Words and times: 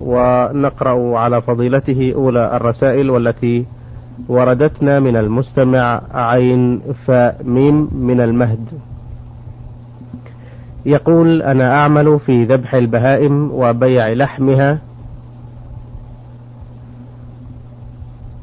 ونقرأ 0.00 1.18
على 1.18 1.42
فضيلته 1.42 2.12
أولى 2.16 2.56
الرسائل 2.56 3.10
والتي 3.10 3.66
وردتنا 4.28 5.00
من 5.00 5.16
المستمع 5.16 6.00
عين 6.14 6.80
فاء 7.06 7.40
ميم 7.44 7.88
من 7.92 8.20
المهد. 8.20 8.66
يقول 10.86 11.42
أنا 11.42 11.74
أعمل 11.74 12.18
في 12.26 12.44
ذبح 12.44 12.74
البهائم 12.74 13.50
وبيع 13.52 14.08
لحمها 14.08 14.78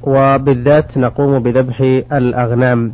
وبالذات 0.03 0.97
نقوم 0.97 1.39
بذبح 1.39 1.81
الأغنام 2.13 2.93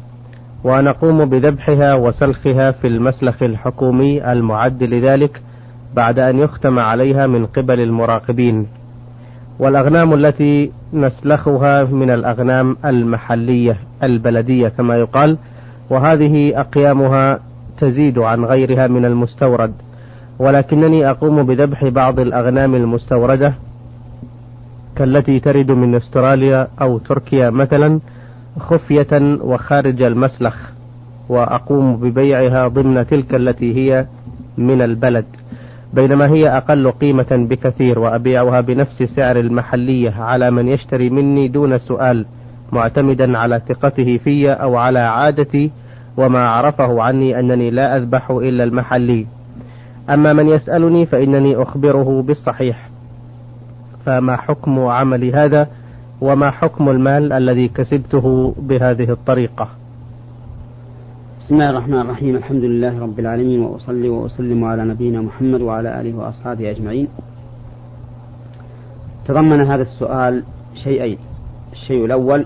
ونقوم 0.63 1.25
بذبحها 1.25 1.95
وسلخها 1.95 2.71
في 2.71 2.88
المسلخ 2.88 3.43
الحكومي 3.43 4.32
المعد 4.32 4.84
لذلك 4.84 5.41
بعد 5.95 6.19
أن 6.19 6.39
يختم 6.39 6.79
عليها 6.79 7.27
من 7.27 7.45
قبل 7.45 7.79
المراقبين. 7.79 8.67
والأغنام 9.59 10.13
التي 10.13 10.71
نسلخها 10.93 11.83
من 11.83 12.09
الأغنام 12.09 12.77
المحلية 12.85 13.77
البلدية 14.03 14.67
كما 14.67 14.95
يقال 14.95 15.38
وهذه 15.89 16.59
أقيامها 16.59 17.39
تزيد 17.80 18.19
عن 18.19 18.45
غيرها 18.45 18.88
من 18.88 19.05
المستورد. 19.05 19.73
ولكنني 20.39 21.09
أقوم 21.09 21.43
بذبح 21.43 21.88
بعض 21.88 22.19
الأغنام 22.19 22.75
المستوردة 22.75 23.53
كالتي 24.95 25.39
ترد 25.39 25.71
من 25.71 25.95
استراليا 25.95 26.67
أو 26.81 26.97
تركيا 26.97 27.49
مثلا 27.49 27.99
خفية 28.59 29.38
وخارج 29.41 30.02
المسلخ 30.02 30.55
وأقوم 31.30 31.95
ببيعها 31.95 32.67
ضمن 32.67 33.08
تلك 33.08 33.35
التي 33.35 33.75
هي 33.75 34.05
من 34.58 34.81
البلد. 34.81 35.25
بينما 35.94 36.30
هي 36.30 36.50
أقل 36.58 36.91
قيمة 36.91 37.48
بكثير 37.50 38.00
وأبيعها 38.00 38.62
بنفس 38.62 39.04
سعر 39.04 39.40
المحلية 39.40 40.12
على 40.12 40.52
من 40.52 40.67
يشتري 40.67 41.09
مني 41.09 41.48
دون 41.48 41.77
سؤال 41.77 42.25
معتمدا 42.72 43.38
على 43.38 43.61
ثقته 43.67 44.17
في 44.17 44.52
أو 44.52 44.75
على 44.75 45.00
عادتي 45.00 45.72
وما 46.17 46.50
عرفه 46.50 47.02
عني 47.02 47.39
أنني 47.39 47.70
لا 47.72 47.98
أذبح 47.98 48.31
إلا 48.31 48.64
المحلي. 48.64 49.25
أما 50.09 50.33
من 50.33 50.48
يسألني 50.48 51.06
فإنني 51.06 51.56
أخبره 51.56 52.22
بالصحيح. 52.22 52.89
فما 54.05 54.36
حكم 54.38 54.80
عملي 54.80 55.33
هذا؟ 55.33 55.67
وما 56.22 56.52
حكم 56.52 56.89
المال 56.89 57.33
الذي 57.33 57.67
كسبته 57.67 58.55
بهذه 58.59 59.11
الطريقة؟ 59.11 59.80
بسم 61.52 61.61
الله 61.61 61.69
الرحمن 61.69 62.02
الرحيم. 62.02 62.35
الحمد 62.35 62.63
لله 62.63 62.99
رب 62.99 63.19
العالمين 63.19 63.59
وأصلي 63.61 64.09
وأسلم 64.09 64.63
على 64.63 64.85
نبينا 64.85 65.21
محمد 65.21 65.61
وعلى 65.61 66.02
آله 66.02 66.17
وأصحابه 66.17 66.71
أجمعين. 66.71 67.08
تضمن 69.27 69.61
هذا 69.61 69.81
السؤال 69.81 70.43
شيئين. 70.83 71.17
الشيء 71.73 72.05
الأول 72.05 72.45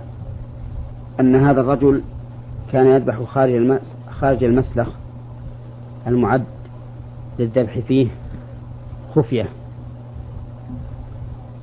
أن 1.20 1.36
هذا 1.36 1.62
الرجل 1.62 2.02
كان 2.72 2.88
يذبح 2.88 3.24
خارج 3.24 3.80
خارج 4.10 4.44
المسلخ 4.44 4.90
المعد 6.08 6.44
للذبح 7.40 7.80
فيه 7.80 8.08
خفية. 9.16 9.46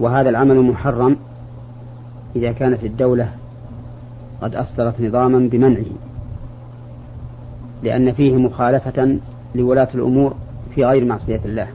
وهذا 0.01 0.29
العمل 0.29 0.63
محرم 0.63 1.17
إذا 2.37 2.53
كانت 2.53 2.85
الدولة 2.85 3.29
قد 4.43 4.55
أصدرت 4.55 5.01
نظاما 5.01 5.49
بمنعه. 5.49 6.12
لأن 7.83 8.13
فيه 8.13 8.37
مخالفة 8.37 9.19
لولاة 9.55 9.89
الأمور 9.95 10.35
في 10.75 10.85
غير 10.85 11.05
معصية 11.05 11.41
الله 11.45 11.69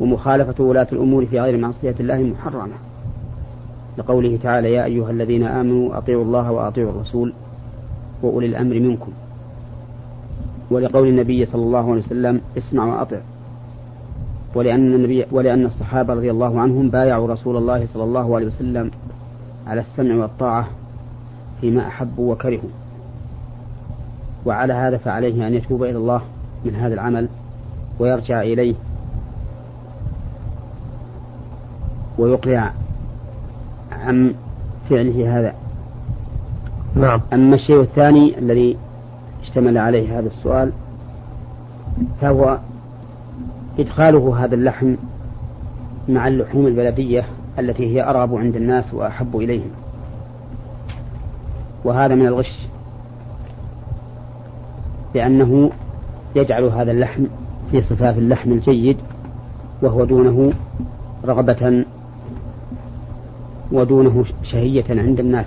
ومخالفة 0.00 0.64
ولاة 0.64 0.86
الأمور 0.92 1.26
في 1.26 1.40
غير 1.40 1.58
معصية 1.58 1.94
الله 2.00 2.18
محرمة. 2.18 2.74
لقوله 3.98 4.38
تعالى 4.42 4.72
يا 4.72 4.84
أيها 4.84 5.10
الذين 5.10 5.46
آمنوا 5.46 5.98
أطيعوا 5.98 6.24
الله 6.24 6.52
وأطيعوا 6.52 6.90
الرسول 6.90 7.32
وأولي 8.22 8.46
الأمر 8.46 8.80
منكم. 8.80 9.12
ولقول 10.70 11.08
النبي 11.08 11.46
صلى 11.46 11.62
الله 11.62 11.90
عليه 11.90 12.02
وسلم 12.02 12.40
اسمع 12.58 12.84
وأطع. 12.84 13.16
ولأن 14.54 14.94
النبي 14.94 15.26
ولأن 15.30 15.66
الصحابة 15.66 16.14
رضي 16.14 16.30
الله 16.30 16.60
عنهم 16.60 16.90
بايعوا 16.90 17.28
رسول 17.28 17.56
الله 17.56 17.86
صلى 17.86 18.04
الله 18.04 18.36
عليه 18.36 18.46
وسلم 18.46 18.90
على 19.66 19.80
السمع 19.80 20.14
والطاعة 20.14 20.68
فيما 21.60 21.86
أحبوا 21.86 22.32
وكرهوا. 22.32 22.70
وعلى 24.46 24.72
هذا 24.72 24.96
فعليه 24.96 25.46
أن 25.46 25.54
يتوب 25.54 25.82
إلى 25.82 25.96
الله 25.96 26.22
من 26.64 26.74
هذا 26.74 26.94
العمل 26.94 27.28
ويرجع 27.98 28.42
إليه 28.42 28.74
ويقلع 32.18 32.72
عن 33.92 34.34
فعله 34.90 35.38
هذا. 35.38 35.54
نعم. 36.96 37.20
أما 37.32 37.54
الشيء 37.54 37.80
الثاني 37.80 38.38
الذي 38.38 38.76
اشتمل 39.42 39.78
عليه 39.78 40.18
هذا 40.18 40.26
السؤال 40.26 40.72
فهو 42.20 42.58
إدخاله 43.78 44.44
هذا 44.44 44.54
اللحم 44.54 44.94
مع 46.08 46.28
اللحوم 46.28 46.66
البلدية 46.66 47.24
التي 47.58 47.94
هي 47.94 48.10
أرغب 48.10 48.34
عند 48.34 48.56
الناس 48.56 48.94
وأحب 48.94 49.36
إليهم 49.36 49.70
وهذا 51.84 52.14
من 52.14 52.26
الغش 52.26 52.66
لأنه 55.14 55.70
يجعل 56.36 56.64
هذا 56.64 56.92
اللحم 56.92 57.24
في 57.70 57.82
صفاف 57.82 58.18
اللحم 58.18 58.52
الجيد 58.52 58.96
وهو 59.82 60.04
دونه 60.04 60.52
رغبة 61.24 61.84
ودونه 63.72 64.24
شهية 64.42 64.84
عند 64.90 65.20
الناس. 65.20 65.46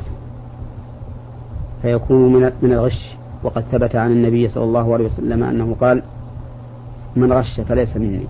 فيكون 1.81 2.33
من 2.61 2.71
الغش. 2.73 3.15
وقد 3.43 3.63
ثبت 3.71 3.95
عن 3.95 4.11
النبي 4.11 4.47
صلى 4.47 4.63
الله 4.63 4.93
عليه 4.93 5.05
وسلم 5.05 5.43
أنه 5.43 5.75
قال 5.81 6.03
من 7.15 7.33
غش 7.33 7.61
فليس 7.61 7.97
مني. 7.97 8.25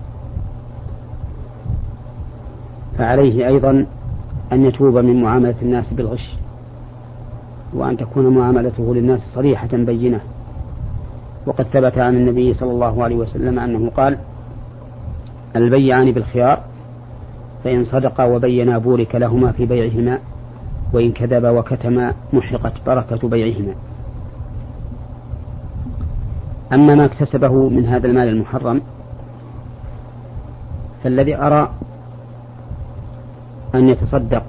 فعليه 2.98 3.46
أيضا 3.46 3.86
أن 4.52 4.64
يتوب 4.64 4.98
من 4.98 5.22
معاملة 5.22 5.54
الناس 5.62 5.92
بالغش 5.92 6.34
وأن 7.74 7.96
تكون 7.96 8.28
معاملته 8.28 8.94
للناس 8.94 9.20
صريحة 9.34 9.68
بينة. 9.72 10.20
وقد 11.46 11.64
ثبت 11.64 11.98
عن 11.98 12.16
النبي 12.16 12.54
صلى 12.54 12.70
الله 12.70 13.04
عليه 13.04 13.16
وسلم 13.16 13.58
أنه 13.58 13.90
قال 13.90 14.18
البيعان 15.56 16.12
بالخيار 16.12 16.60
فإن 17.64 17.84
صدقا 17.84 18.24
وبينا 18.24 18.78
بورك 18.78 19.14
لهما 19.14 19.52
في 19.52 19.66
بيعهما 19.66 20.18
وإن 20.92 21.12
كذبا 21.12 21.50
وكتما 21.50 22.14
محقت 22.32 22.72
بركة 22.86 23.28
بيعهما. 23.28 23.74
أما 26.72 26.94
ما 26.94 27.04
اكتسبه 27.04 27.68
من 27.68 27.86
هذا 27.86 28.06
المال 28.06 28.28
المحرم 28.28 28.80
فالذي 31.04 31.36
أرى 31.36 31.70
أن 33.74 33.88
يتصدق 33.88 34.42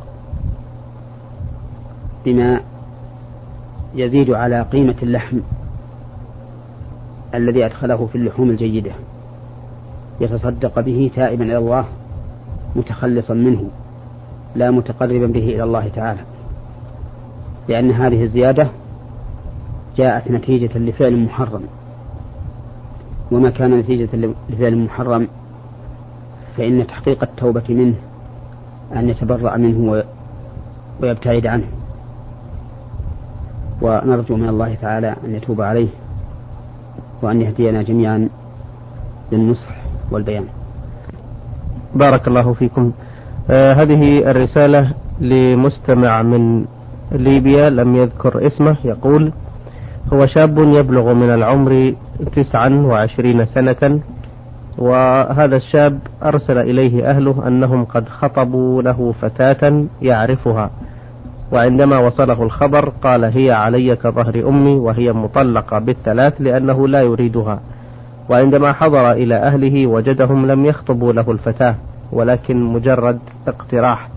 بما 2.25 2.59
يزيد 3.95 4.31
على 4.31 4.61
قيمة 4.61 4.95
اللحم 5.03 5.39
الذي 7.33 7.65
أدخله 7.65 8.05
في 8.05 8.17
اللحوم 8.17 8.49
الجيدة 8.49 8.91
يتصدق 10.21 10.79
به 10.79 11.11
تائبا 11.15 11.43
إلى 11.43 11.57
الله 11.57 11.85
متخلصا 12.75 13.33
منه 13.33 13.69
لا 14.55 14.71
متقربا 14.71 15.27
به 15.27 15.43
إلى 15.43 15.63
الله 15.63 15.87
تعالى. 15.87 16.19
لأن 17.67 17.91
هذه 17.91 18.23
الزيادة 18.23 18.67
جاءت 19.97 20.31
نتيجة 20.31 20.77
لفعل 20.77 21.17
محرم. 21.17 21.63
وما 23.31 23.49
كان 23.49 23.79
نتيجة 23.79 24.09
لفعل 24.49 24.77
محرم 24.77 25.27
فإن 26.57 26.87
تحقيق 26.87 27.23
التوبة 27.23 27.63
منه 27.69 27.95
أن 28.95 29.09
يتبرأ 29.09 29.57
منه 29.57 30.03
ويبتعد 31.01 31.47
عنه. 31.47 31.65
ونرجو 33.81 34.35
من 34.35 34.49
الله 34.49 34.75
تعالى 34.75 35.15
أن 35.25 35.35
يتوب 35.35 35.61
عليه. 35.61 35.87
وأن 37.21 37.41
يهدينا 37.41 37.81
جميعا 37.81 38.29
للنصح 39.31 39.75
والبيان. 40.11 40.45
بارك 41.95 42.27
الله 42.27 42.53
فيكم. 42.53 42.91
آه 43.49 43.73
هذه 43.73 44.31
الرسالة 44.31 44.93
لمستمع 45.21 46.21
من 46.21 46.65
ليبيا 47.11 47.69
لم 47.69 47.95
يذكر 47.95 48.47
اسمه 48.47 48.77
يقول 48.85 49.31
هو 50.13 50.25
شاب 50.25 50.57
يبلغ 50.59 51.13
من 51.13 51.29
العمر 51.33 51.93
تسعا 52.35 52.69
وعشرين 52.69 53.45
سنة 53.45 53.99
وهذا 54.77 55.55
الشاب 55.55 55.99
أرسل 56.23 56.57
إليه 56.57 57.09
أهله 57.09 57.47
أنهم 57.47 57.85
قد 57.85 58.09
خطبوا 58.09 58.81
له 58.81 59.13
فتاة 59.21 59.85
يعرفها. 60.01 60.69
وعندما 61.51 61.99
وصله 61.99 62.43
الخبر 62.43 62.89
قال 63.03 63.23
هي 63.23 63.51
علي 63.51 63.95
كظهر 63.95 64.49
أمي 64.49 64.75
وهي 64.75 65.13
مطلقة 65.13 65.79
بالثلاث 65.79 66.33
لأنه 66.39 66.87
لا 66.87 67.01
يريدها. 67.01 67.59
وعندما 68.29 68.73
حضر 68.73 69.11
إلى 69.11 69.35
أهله 69.35 69.87
وجدهم 69.87 70.45
لم 70.45 70.65
يخطبوا 70.65 71.13
له 71.13 71.31
الفتاة 71.31 71.75
ولكن 72.11 72.63
مجرد 72.63 73.19
اقتراح. 73.47 74.09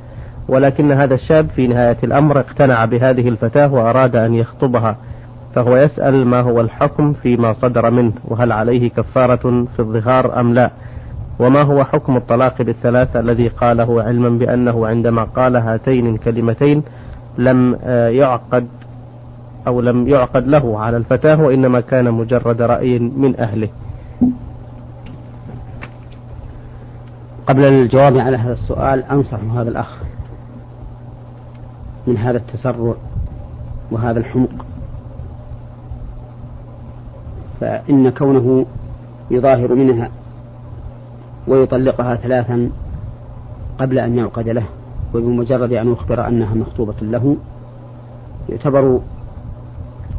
ولكن 0.49 0.93
هذا 0.93 1.15
الشاب 1.15 1.49
في 1.57 1.67
نهاية 1.67 1.97
الأمر 2.05 2.41
اقتنع 2.41 2.85
بهذه 2.85 3.29
الفتاة 3.29 3.75
وأراد 3.75 4.17
أن 4.17 4.35
يخطبها 4.35 4.97
فهو 5.55 5.77
يسأل 5.77 6.27
ما 6.27 6.41
هو 6.41 6.61
الحكم 6.61 7.13
فيما 7.13 7.53
صدر 7.53 7.91
منه 7.91 8.13
وهل 8.25 8.53
عليه 8.53 8.91
كفارة 8.91 9.67
في 9.77 9.79
الظهار 9.79 10.41
أم 10.41 10.55
لا؟ 10.55 10.71
وما 11.39 11.65
هو 11.65 11.85
حكم 11.85 12.17
الطلاق 12.17 12.63
بالثلاث 12.63 13.17
الذي 13.17 13.49
قاله 13.49 14.03
علما 14.03 14.29
بأنه 14.29 14.87
عندما 14.87 15.25
قال 15.25 15.57
هاتين 15.57 16.15
الكلمتين 16.15 16.83
لم 17.39 17.79
آه، 17.83 18.09
يعقد 18.09 18.69
أو 19.67 19.81
لم 19.81 20.09
يعقد 20.09 20.47
له 20.47 20.79
على 20.79 20.97
الفتاة 20.97 21.43
وإنما 21.43 21.81
كان 21.81 22.11
مجرد 22.15 22.63
رأي 22.63 22.99
من 22.99 23.41
أهله. 23.41 23.69
قبل 27.47 27.65
الجواب 27.65 28.19
على 28.19 28.37
هذا 28.37 28.53
السؤال 28.53 29.05
أنصح 29.05 29.39
هذا 29.55 29.71
الأخ 29.71 29.97
من 32.07 32.17
هذا 32.17 32.37
التسرع 32.37 32.95
وهذا 33.91 34.19
الحمق. 34.19 34.67
فإن 37.61 38.11
كونه 38.11 38.67
يظاهر 39.31 39.75
منها 39.75 40.11
ويطلقها 41.49 42.17
ثلاثا 42.17 42.71
قبل 43.79 43.99
أن 43.99 44.19
يعقد 44.19 44.49
له. 44.49 44.78
وبمجرد 45.15 45.73
أن 45.73 45.93
يخبر 45.93 46.29
أنها 46.29 46.55
مخطوبة 46.55 46.95
له 47.03 47.37
يعتبر 48.49 49.01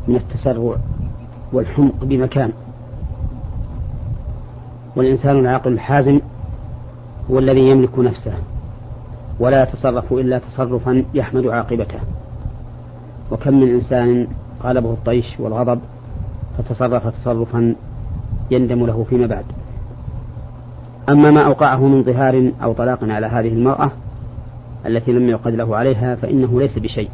من 0.08 0.16
التسرع 0.16 0.76
والحمق 1.54 2.04
بمكان. 2.04 2.52
والإنسان 4.96 5.40
العاقل 5.40 5.74
الحازم 5.74 6.20
هو 7.32 7.40
الذي 7.40 7.70
يملك 7.70 8.00
نفسه 8.00 8.34
ولا 9.40 9.64
يتصرف 9.64 10.14
إلا 10.14 10.40
تصرفا 10.40 11.04
يحمد 11.14 11.48
عاقبته. 11.48 12.00
وكم 13.32 13.54
من 13.60 13.70
إنسان 13.70 14.28
غلبه 14.64 14.92
الطيش 14.92 15.40
والغضب 15.40 15.80
فتصرف 16.58 17.08
تصرفا 17.08 17.76
يندم 18.52 18.86
له 18.86 19.06
فيما 19.10 19.28
بعد. 19.28 19.46
أما 21.10 21.32
ما 21.32 21.46
أوقعه 21.46 21.88
من 21.88 22.04
ظهار 22.04 22.52
أو 22.64 22.74
طلاق 22.74 23.04
على 23.04 23.28
هذه 23.28 23.54
المرأة 23.54 23.92
التي 24.86 25.12
لم 25.12 25.30
يعقد 25.30 25.54
له 25.54 25.76
عليها 25.76 26.16
فإنه 26.16 26.60
ليس 26.60 26.80
بشيء 26.80 27.10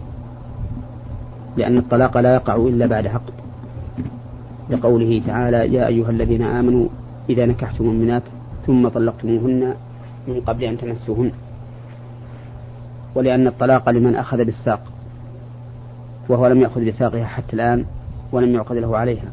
لأن 1.58 1.78
الطلاق 1.78 2.18
لا 2.18 2.34
يقع 2.34 2.56
إلا 2.56 2.86
بعد 2.86 3.08
عقد 3.08 3.34
لقوله 4.70 5.22
تعالى 5.28 5.74
يا 5.74 5.88
أيها 5.88 6.10
الذين 6.10 6.42
آمنوا 6.42 6.88
إذا 7.30 7.46
نكحتم 7.46 7.84
المؤمنات 7.84 8.24
ثم 8.68 8.88
طلقتموهن 8.88 9.74
من 10.28 10.42
قبل 10.42 10.64
أن 10.64 10.78
تمسوهن. 10.78 11.32
ولأن 13.16 13.48
الطلاق 13.48 13.90
لمن 13.90 14.16
أخذ 14.16 14.38
بالساق 14.38 14.82
وهو 16.30 16.48
لم 16.48 16.62
يأخذ 16.62 16.86
بساقها 16.86 17.26
حتى 17.26 17.54
الآن 17.54 17.86
ولم 18.32 18.56
يعقد 18.56 18.76
له 18.76 18.98
عليها. 18.98 19.32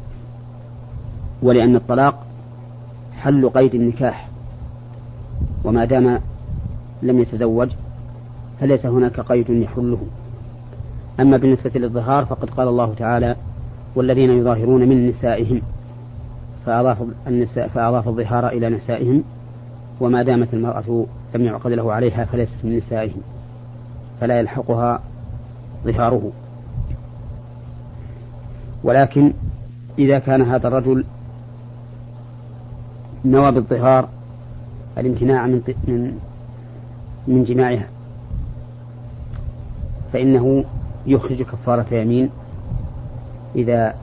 ولأن 1.41 1.75
الطلاق 1.75 2.25
حل 3.17 3.49
قيد 3.49 3.75
النكاح 3.75 4.29
وما 5.63 5.85
دام 5.85 6.19
لم 7.03 7.19
يتزوج 7.19 7.69
فليس 8.59 8.85
هناك 8.85 9.19
قيد 9.19 9.49
يحله. 9.49 9.99
أما 11.19 11.37
بالنسبة 11.37 11.71
للظهار 11.75 12.25
فقد 12.25 12.49
قال 12.49 12.67
الله 12.67 12.93
تعالى 12.93 13.35
والذين 13.95 14.29
يظاهرون 14.29 14.89
من 14.89 15.09
نسائهم. 15.09 15.61
فأضاف 16.65 16.97
النساء 17.27 17.67
فأضاف 17.67 18.07
الظهار 18.07 18.47
إلى 18.47 18.69
نسائهم. 18.69 19.23
وما 19.99 20.23
دامت 20.23 20.53
المرأة 20.53 21.05
لم 21.35 21.45
يعقد 21.45 21.71
له 21.71 21.93
عليها 21.93 22.25
فليست 22.25 22.65
من 22.65 22.77
نسائهم. 22.77 23.21
فلا 24.21 24.39
يلحقها 24.39 25.01
ظهاره. 25.85 26.31
ولكن 28.83 29.33
إذا 29.99 30.19
كان 30.19 30.41
هذا 30.41 30.67
الرجل 30.67 31.05
نوى 33.25 33.51
بالظهار 33.51 34.09
الامتناع 34.97 35.47
من 35.47 35.61
من 35.87 36.19
من 37.27 37.43
جماعها. 37.43 37.92
فإنه 40.13 40.65
يخرج 41.07 41.41
كفارة 41.41 41.85
يمين 41.91 42.29
إذا 43.55 43.95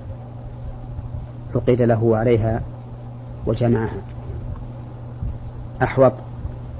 فقد 1.54 1.82
له 1.82 2.16
عليها 2.16 2.62
وجمعها. 3.46 4.02
أحوط 5.82 6.12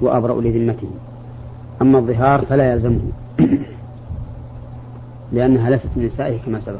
وأبرأ 0.01 0.41
لذمته. 0.41 0.89
أما 1.81 1.99
الظهار 1.99 2.45
فلا 2.45 2.71
يلزمه. 2.71 3.01
لأنها 5.33 5.69
ليست 5.69 5.89
من 5.95 6.05
نسائه 6.05 6.39
كما 6.45 6.61
سبق. 6.61 6.79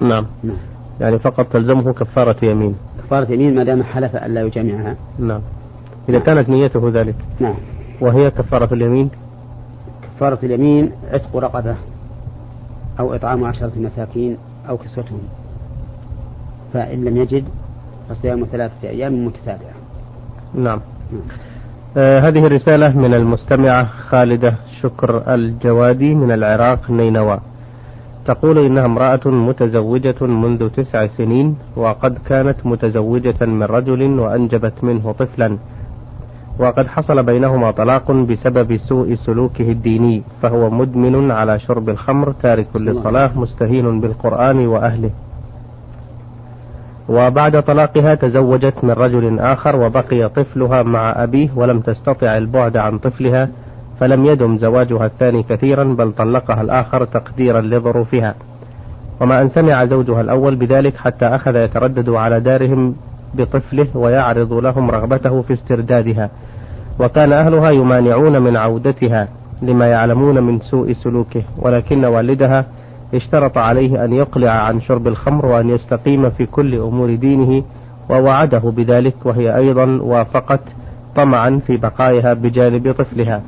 نعم. 0.00 0.26
نعم. 0.44 0.56
يعني 1.00 1.18
فقط 1.18 1.46
تلزمه 1.46 1.92
كفارة 1.92 2.44
يمين. 2.44 2.74
كفارة 2.98 3.32
يمين 3.32 3.54
ما 3.54 3.64
دام 3.64 3.82
حلف 3.82 4.16
أن 4.16 4.34
لا 4.34 4.40
يجامعها. 4.40 4.96
نعم. 5.18 5.40
إذا 6.08 6.18
كانت 6.18 6.48
نيته 6.48 6.90
ذلك. 6.94 7.14
نعم. 7.40 7.54
وهي 8.00 8.30
كفارة 8.30 8.74
اليمين؟ 8.74 9.10
كفارة 10.22 10.38
اليمين 10.42 10.92
عتق 11.12 11.36
رقبة 11.36 11.74
أو 13.00 13.14
إطعام 13.14 13.44
عشرة 13.44 13.72
مساكين 13.76 14.36
أو 14.68 14.76
كسوتهم. 14.78 15.20
فإن 16.72 17.04
لم 17.04 17.16
يجد 17.16 17.44
فصيام 18.08 18.46
ثلاثة 18.52 18.88
أيام 18.88 19.26
متتابعة. 19.26 19.74
نعم, 20.54 20.80
نعم. 21.12 21.22
آه 21.96 22.20
هذه 22.20 22.46
الرسالة 22.46 22.98
من 22.98 23.14
المستمعة 23.14 23.84
خالدة 23.84 24.54
شكر 24.82 25.34
الجوادي 25.34 26.14
من 26.14 26.32
العراق 26.32 26.90
نينوى. 26.90 27.38
تقول 28.26 28.58
إنها 28.58 28.86
امرأة 28.86 29.26
متزوجة 29.26 30.26
منذ 30.26 30.68
تسع 30.68 31.06
سنين 31.06 31.56
وقد 31.76 32.18
كانت 32.26 32.56
متزوجة 32.64 33.46
من 33.46 33.62
رجل 33.62 34.18
وأنجبت 34.18 34.84
منه 34.84 35.12
طفلا. 35.12 35.58
وقد 36.58 36.86
حصل 36.86 37.22
بينهما 37.22 37.70
طلاق 37.70 38.12
بسبب 38.12 38.76
سوء 38.76 39.14
سلوكه 39.14 39.72
الديني 39.72 40.22
فهو 40.42 40.70
مدمن 40.70 41.30
على 41.30 41.58
شرب 41.58 41.88
الخمر 41.88 42.32
تارك 42.32 42.66
للصلاة 42.76 43.30
مستهين 43.38 44.00
بالقرآن 44.00 44.66
وأهله. 44.66 45.10
وبعد 47.08 47.62
طلاقها 47.62 48.14
تزوجت 48.14 48.74
من 48.84 48.90
رجل 48.90 49.38
آخر 49.38 49.76
وبقي 49.76 50.28
طفلها 50.28 50.82
مع 50.82 51.22
أبيه 51.22 51.48
ولم 51.56 51.80
تستطع 51.80 52.36
البعد 52.36 52.76
عن 52.76 52.98
طفلها 52.98 53.48
فلم 54.00 54.24
يدم 54.26 54.58
زواجها 54.58 55.06
الثاني 55.06 55.42
كثيرا 55.42 55.84
بل 55.84 56.12
طلقها 56.12 56.60
الآخر 56.60 57.04
تقديرا 57.04 57.60
لظروفها. 57.60 58.34
وما 59.20 59.40
أن 59.42 59.48
سمع 59.48 59.84
زوجها 59.84 60.20
الأول 60.20 60.56
بذلك 60.56 60.96
حتى 60.96 61.26
أخذ 61.26 61.56
يتردد 61.56 62.10
على 62.10 62.40
دارهم 62.40 62.94
بطفله 63.34 63.86
ويعرض 63.94 64.52
لهم 64.52 64.90
رغبته 64.90 65.42
في 65.42 65.52
استردادها. 65.52 66.30
وكان 67.00 67.32
أهلها 67.32 67.70
يمانعون 67.70 68.42
من 68.42 68.56
عودتها 68.56 69.28
لما 69.62 69.86
يعلمون 69.86 70.42
من 70.42 70.60
سوء 70.60 70.92
سلوكه 70.92 71.42
ولكن 71.58 72.04
والدها 72.04 72.64
اشترط 73.14 73.58
عليه 73.58 74.04
أن 74.04 74.12
يقلع 74.12 74.50
عن 74.50 74.80
شرب 74.80 75.08
الخمر 75.08 75.46
وأن 75.46 75.70
يستقيم 75.70 76.30
في 76.30 76.46
كل 76.46 76.74
أمور 76.74 77.14
دينه 77.14 77.62
ووعده 78.10 78.58
بذلك 78.58 79.14
وهي 79.24 79.56
أيضا 79.56 79.84
وافقت 80.02 80.60
طمعا 81.16 81.60
في 81.66 81.76
بقائها 81.76 82.34
بجانب 82.34 82.92
طفلها. 82.92 83.42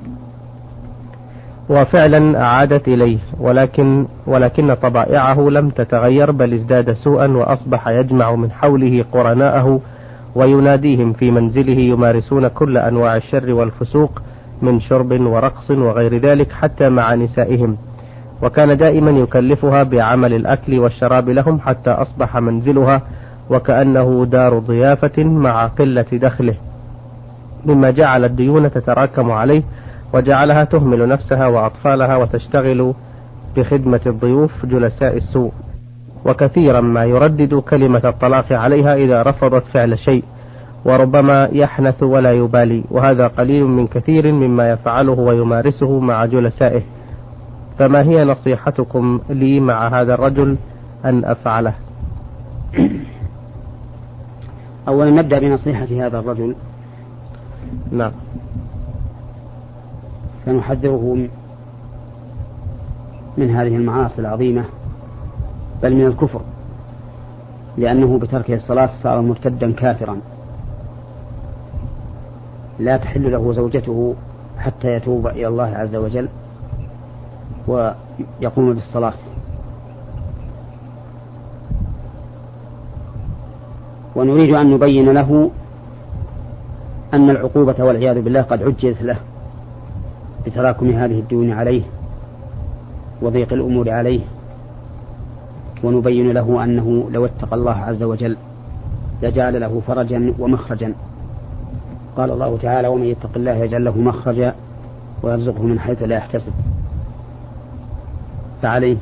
وفعلا 1.68 2.42
أعادت 2.42 2.88
إليه 2.88 3.18
ولكن 3.40 4.06
ولكن 4.26 4.74
طبائعه 4.74 5.40
لم 5.40 5.70
تتغير 5.70 6.30
بل 6.30 6.54
ازداد 6.54 6.92
سوءا 6.92 7.26
وأصبح 7.26 7.88
يجمع 7.88 8.34
من 8.34 8.50
حوله 8.50 9.04
قرناءه 9.12 9.80
ويناديهم 10.34 11.12
في 11.12 11.30
منزله 11.30 11.78
يمارسون 11.78 12.48
كل 12.48 12.78
أنواع 12.78 13.16
الشر 13.16 13.52
والفسوق 13.52 14.22
من 14.62 14.80
شرب 14.80 15.20
ورقص 15.20 15.70
وغير 15.70 16.18
ذلك 16.18 16.52
حتى 16.52 16.88
مع 16.88 17.14
نسائهم. 17.14 17.76
وكان 18.42 18.76
دائما 18.76 19.10
يكلفها 19.10 19.82
بعمل 19.82 20.34
الأكل 20.34 20.78
والشراب 20.78 21.28
لهم 21.28 21.60
حتى 21.60 21.90
أصبح 21.90 22.36
منزلها 22.36 23.02
وكأنه 23.50 24.26
دار 24.30 24.58
ضيافة 24.58 25.24
مع 25.24 25.66
قلة 25.66 26.06
دخله. 26.12 26.54
مما 27.66 27.90
جعل 27.90 28.24
الديون 28.24 28.70
تتراكم 28.70 29.30
عليه 29.30 29.62
وجعلها 30.12 30.64
تهمل 30.64 31.08
نفسها 31.08 31.46
وأطفالها 31.46 32.16
وتشتغل 32.16 32.94
بخدمة 33.56 34.00
الضيوف 34.06 34.66
جلساء 34.66 35.16
السوء. 35.16 35.52
وكثيرا 36.26 36.80
ما 36.80 37.04
يردد 37.04 37.54
كلمة 37.54 38.00
الطلاق 38.04 38.52
عليها 38.52 38.94
إذا 38.94 39.22
رفضت 39.22 39.64
فعل 39.74 39.98
شيء 39.98 40.24
وربما 40.84 41.48
يحنث 41.52 42.02
ولا 42.02 42.32
يبالي 42.32 42.84
وهذا 42.90 43.26
قليل 43.26 43.64
من 43.64 43.86
كثير 43.86 44.32
مما 44.32 44.70
يفعله 44.70 45.12
ويمارسه 45.12 46.00
مع 46.00 46.24
جلسائه. 46.24 46.82
فما 47.78 48.02
هي 48.02 48.24
نصيحتكم 48.24 49.20
لي 49.30 49.60
مع 49.60 50.00
هذا 50.00 50.14
الرجل 50.14 50.56
أن 51.04 51.24
أفعله؟ 51.24 51.74
أولا 54.88 55.10
نبدأ 55.10 55.38
بنصيحة 55.38 56.06
هذا 56.06 56.18
الرجل. 56.18 56.54
نعم. 57.92 58.12
فنحذره 60.46 61.28
من 63.38 63.50
هذه 63.50 63.76
المعاصي 63.76 64.18
العظيمة 64.18 64.64
بل 65.82 65.94
من 65.94 66.06
الكفر 66.06 66.40
لأنه 67.78 68.18
بتركه 68.18 68.54
الصلاة 68.54 68.90
صار 69.02 69.20
مرتدا 69.20 69.72
كافرا. 69.72 70.16
لا 72.78 72.96
تحل 72.96 73.32
له 73.32 73.52
زوجته 73.52 74.14
حتى 74.58 74.88
يتوب 74.88 75.26
إلى 75.26 75.48
الله 75.48 75.76
عز 75.76 75.96
وجل 75.96 76.28
ويقوم 77.66 78.74
بالصلاة. 78.74 79.14
ونريد 84.16 84.54
أن 84.54 84.70
نبين 84.70 85.10
له 85.10 85.50
أن 87.14 87.30
العقوبة 87.30 87.84
والعياذ 87.84 88.22
بالله 88.22 88.42
قد 88.42 88.62
عجزت 88.62 89.02
له. 89.02 89.16
بتراكم 90.46 90.90
هذه 90.90 91.18
الديون 91.18 91.52
عليه 91.52 91.82
وضيق 93.22 93.52
الأمور 93.52 93.90
عليه 93.90 94.20
ونبين 95.84 96.32
له 96.32 96.64
أنه 96.64 97.08
لو 97.10 97.24
اتقى 97.24 97.56
الله 97.56 97.72
عز 97.76 98.02
وجل 98.02 98.36
لجعل 99.22 99.60
له 99.60 99.82
فرجا 99.86 100.34
ومخرجا. 100.38 100.94
قال 102.16 102.30
الله 102.30 102.58
تعالى 102.62 102.88
ومن 102.88 103.04
يتق 103.04 103.30
الله 103.36 103.52
يجعل 103.52 103.84
له 103.84 103.98
مخرجا 103.98 104.54
ويرزقه 105.22 105.62
من 105.62 105.80
حيث 105.80 106.02
لا 106.02 106.16
يحتسب. 106.16 106.52
فعليه 108.62 108.96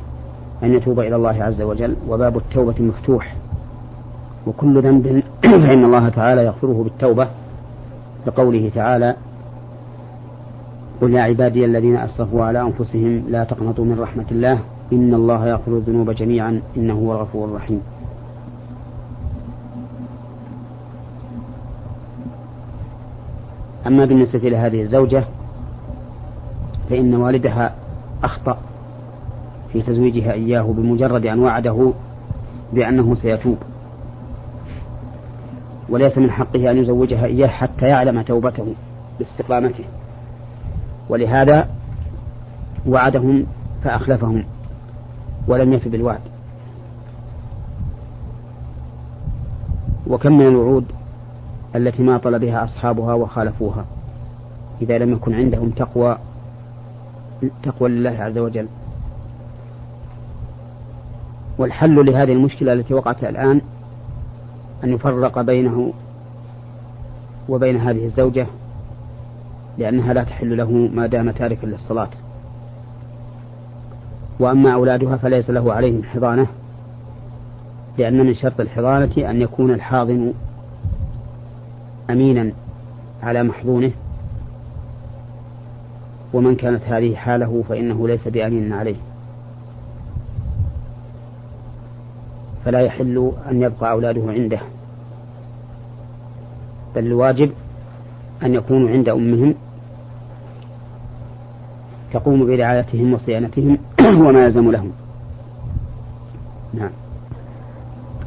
أن 0.63 0.73
يتوب 0.73 0.99
إلى 0.99 1.15
الله 1.15 1.43
عز 1.43 1.61
وجل 1.61 1.95
وباب 2.09 2.37
التوبة 2.37 2.75
مفتوح. 2.79 3.35
وكل 4.47 4.81
ذنب 4.81 5.23
فإن 5.63 5.85
الله 5.85 6.09
تعالى 6.09 6.45
يغفره 6.45 6.83
بالتوبة 6.83 7.27
لقوله 8.27 8.71
تعالى 8.75 9.15
قل 11.01 11.13
يا 11.13 11.21
عبادي 11.21 11.65
الذين 11.65 11.97
أسرفوا 11.97 12.45
على 12.45 12.61
أنفسهم 12.61 13.23
لا 13.29 13.43
تقنطوا 13.43 13.85
من 13.85 13.99
رحمة 13.99 14.25
الله 14.31 14.59
إن 14.93 15.13
الله 15.13 15.47
يغفر 15.47 15.71
الذنوب 15.71 16.11
جميعا 16.11 16.61
إنه 16.77 16.93
هو 16.93 17.13
الغفور 17.13 17.47
الرحيم. 17.47 17.81
أما 23.87 24.05
بالنسبة 24.05 24.49
لهذه 24.49 24.81
الزوجة 24.81 25.23
فإن 26.89 27.15
والدها 27.15 27.75
أخطأ 28.23 28.57
في 29.73 29.81
تزويجها 29.81 30.31
إياه 30.31 30.61
بمجرد 30.61 31.25
أن 31.25 31.39
وعده 31.39 31.93
بأنه 32.73 33.15
سيتوب 33.15 33.57
وليس 35.89 36.17
من 36.17 36.31
حقه 36.31 36.71
أن 36.71 36.77
يزوجها 36.77 37.25
إياه 37.25 37.47
حتى 37.47 37.85
يعلم 37.85 38.21
توبته 38.21 38.73
باستقامته. 39.19 39.83
ولهذا 41.09 41.69
وعدهم 42.87 43.45
فأخلفهم 43.83 44.43
ولم 45.47 45.73
يف 45.73 45.87
بالوعد. 45.87 46.21
وكم 50.07 50.37
من 50.37 50.47
الوعود 50.47 50.85
التي 51.75 52.03
ما 52.03 52.17
طلبها 52.17 52.39
بها 52.39 52.63
أصحابها 52.63 53.13
وخالفوها. 53.13 53.85
إذا 54.81 54.97
لم 54.97 55.13
يكن 55.13 55.33
عندهم 55.33 55.69
تقوى 55.69 56.17
تقوى 57.63 57.89
لله 57.89 58.17
عز 58.19 58.37
وجل. 58.37 58.67
والحل 61.57 62.05
لهذه 62.05 62.31
المشكلة 62.31 62.73
التي 62.73 62.93
وقعت 62.93 63.23
الآن 63.23 63.61
أن 64.83 64.93
يفرق 64.93 65.41
بينه 65.41 65.93
وبين 67.49 67.77
هذه 67.77 68.05
الزوجة 68.05 68.47
لأنها 69.77 70.13
لا 70.13 70.23
تحل 70.23 70.57
له 70.57 70.71
ما 70.71 71.07
دام 71.07 71.31
تاركا 71.31 71.65
للصلاة. 71.65 72.09
وأما 74.39 74.73
أولادها 74.73 75.17
فليس 75.17 75.49
له 75.49 75.73
عليهم 75.73 76.03
حضانة 76.03 76.47
لأن 77.97 78.25
من 78.25 78.35
شرط 78.35 78.59
الحضانة 78.59 79.29
أن 79.29 79.41
يكون 79.41 79.71
الحاضن 79.71 80.33
أمينا 82.09 82.51
على 83.23 83.43
محظونه 83.43 83.91
ومن 86.33 86.55
كانت 86.55 86.83
هذه 86.83 87.15
حاله 87.15 87.63
فإنه 87.69 88.07
ليس 88.07 88.27
بأمين 88.27 88.73
عليه. 88.73 88.95
فلا 92.65 92.79
يحل 92.79 93.31
أن 93.51 93.61
يبقى 93.61 93.91
أولاده 93.91 94.23
عنده 94.27 94.59
بل 96.95 97.05
الواجب 97.05 97.51
أن 98.43 98.53
يكونوا 98.53 98.89
عند 98.89 99.09
أمهم 99.09 99.55
تقوم 102.13 102.45
برعايتهم 102.45 103.13
وصيانتهم 103.13 103.77
وما 104.25 104.45
يلزم 104.45 104.71
لهم. 104.71 104.91
نعم. 106.73 106.89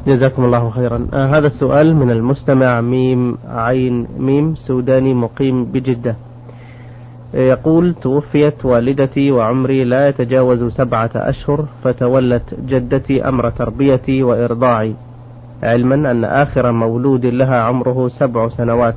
جزاكم 0.07 0.45
الله 0.45 0.69
خيرا. 0.69 1.07
آه 1.13 1.37
هذا 1.37 1.47
السؤال 1.47 1.95
من 1.95 2.11
المستمع 2.11 2.81
ميم 2.81 3.37
عين 3.47 4.07
ميم 4.17 4.55
سوداني 4.55 5.13
مقيم 5.13 5.65
بجدة. 5.65 6.15
يقول 7.33 7.93
توفيت 7.93 8.65
والدتي 8.65 9.31
وعمري 9.31 9.83
لا 9.83 10.07
يتجاوز 10.07 10.63
سبعة 10.63 11.11
أشهر 11.15 11.65
فتولت 11.83 12.53
جدتي 12.67 13.29
أمر 13.29 13.49
تربيتي 13.49 14.23
وإرضاعي. 14.23 14.93
علما 15.63 16.11
أن 16.11 16.23
آخر 16.25 16.71
مولود 16.71 17.25
لها 17.25 17.61
عمره 17.61 18.07
سبع 18.07 18.49
سنوات 18.49 18.95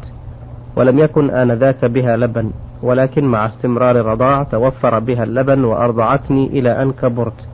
ولم 0.76 0.99
يكن 0.99 1.30
آنذاك 1.30 1.85
بها 1.85 2.16
لبن. 2.16 2.50
ولكن 2.82 3.25
مع 3.25 3.46
استمرار 3.46 4.00
الرضاع 4.00 4.42
توفر 4.42 4.99
بها 4.99 5.25
اللبن 5.25 5.64
وأرضعتني 5.64 6.46
إلى 6.46 6.82
أن 6.82 6.92
كبرت. 6.92 7.46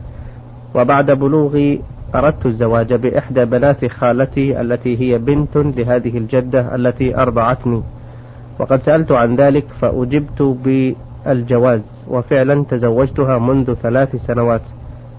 وبعد 0.75 1.11
بلوغي 1.11 1.81
أردت 2.15 2.47
الزواج 2.47 2.95
بإحدى 2.95 3.45
بنات 3.45 3.87
خالتي 3.87 4.61
التي 4.61 5.01
هي 5.01 5.19
بنت 5.19 5.57
لهذه 5.57 6.19
الجدة 6.19 6.75
التي 6.75 7.17
أرضعتني. 7.17 7.83
وقد 8.59 8.83
سألت 8.83 9.13
عن 9.13 9.37
ذلك 9.37 9.67
فأجبت 9.81 10.43
بالجواز 10.65 12.05
وفعلا 12.09 12.65
تزوجتها 12.65 13.39
منذ 13.39 13.75
ثلاث 13.75 14.17
سنوات. 14.17 14.63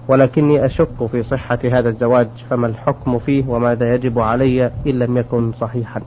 ولكني 0.08 0.66
أشك 0.66 1.06
في 1.10 1.22
صحة 1.22 1.58
هذا 1.64 1.88
الزواج 1.88 2.28
فما 2.50 2.66
الحكم 2.66 3.18
فيه 3.18 3.44
وماذا 3.48 3.94
يجب 3.94 4.18
علي 4.18 4.66
إن 4.86 4.98
لم 4.98 5.16
يكن 5.16 5.52
صحيحا؟ 5.52 6.00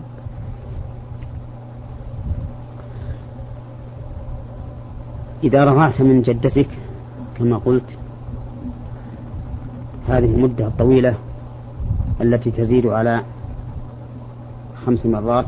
إذا 5.44 5.64
رضعت 5.64 6.02
من 6.02 6.22
جدتك 6.22 6.68
كما 7.40 7.58
قلت 7.58 7.98
هذه 10.08 10.26
المدة 10.26 10.68
الطويلة 10.68 11.16
التي 12.22 12.52
تزيد 12.52 12.88
على 12.88 13.22
خمس 14.86 15.06
مرات 15.06 15.46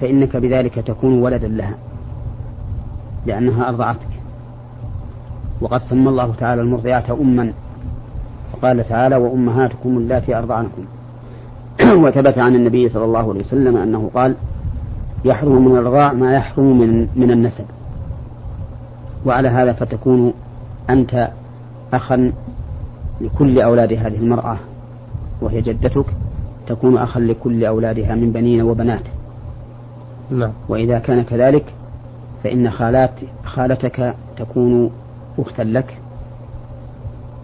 فإنك 0.00 0.36
بذلك 0.36 0.74
تكون 0.74 1.22
ولدا 1.22 1.48
لها 1.48 1.74
لأنها 3.26 3.68
أرضعتك. 3.68 4.08
وقد 5.60 5.80
سمى 5.80 6.08
الله 6.08 6.34
تعالى 6.34 6.62
المرضعات 6.62 7.10
أما 7.10 7.52
وقال 8.54 8.88
تعالى 8.88 9.16
وأمهاتكم 9.16 9.98
اللاتي 9.98 10.38
أرضعنكم. 10.38 10.84
وثبت 12.02 12.38
عن 12.38 12.54
النبي 12.54 12.88
صلى 12.88 13.04
الله 13.04 13.30
عليه 13.30 13.40
وسلم 13.40 13.76
أنه 13.76 14.10
قال 14.14 14.34
يحرم 15.26 15.68
من 15.68 15.76
الرضاع 15.76 16.12
ما 16.12 16.34
يحرم 16.34 16.78
من, 16.78 17.08
من 17.16 17.30
النسب. 17.30 17.64
وعلى 19.26 19.48
هذا 19.48 19.72
فتكون 19.72 20.32
أنت 20.90 21.30
أخا 21.92 22.32
لكل 23.20 23.60
أولاد 23.60 23.92
هذه 23.92 24.16
المرأة 24.16 24.56
وهي 25.40 25.60
جدتك 25.60 26.04
تكون 26.66 26.98
أخا 26.98 27.20
لكل 27.20 27.64
أولادها 27.64 28.14
من 28.14 28.32
بنين 28.32 28.62
وبنات. 28.62 29.02
نعم. 30.30 30.52
وإذا 30.68 30.98
كان 30.98 31.24
كذلك 31.24 31.64
فإن 32.44 32.70
خالات 32.70 33.14
خالتك 33.44 34.14
تكون 34.36 34.90
أختا 35.38 35.62
لك 35.62 35.98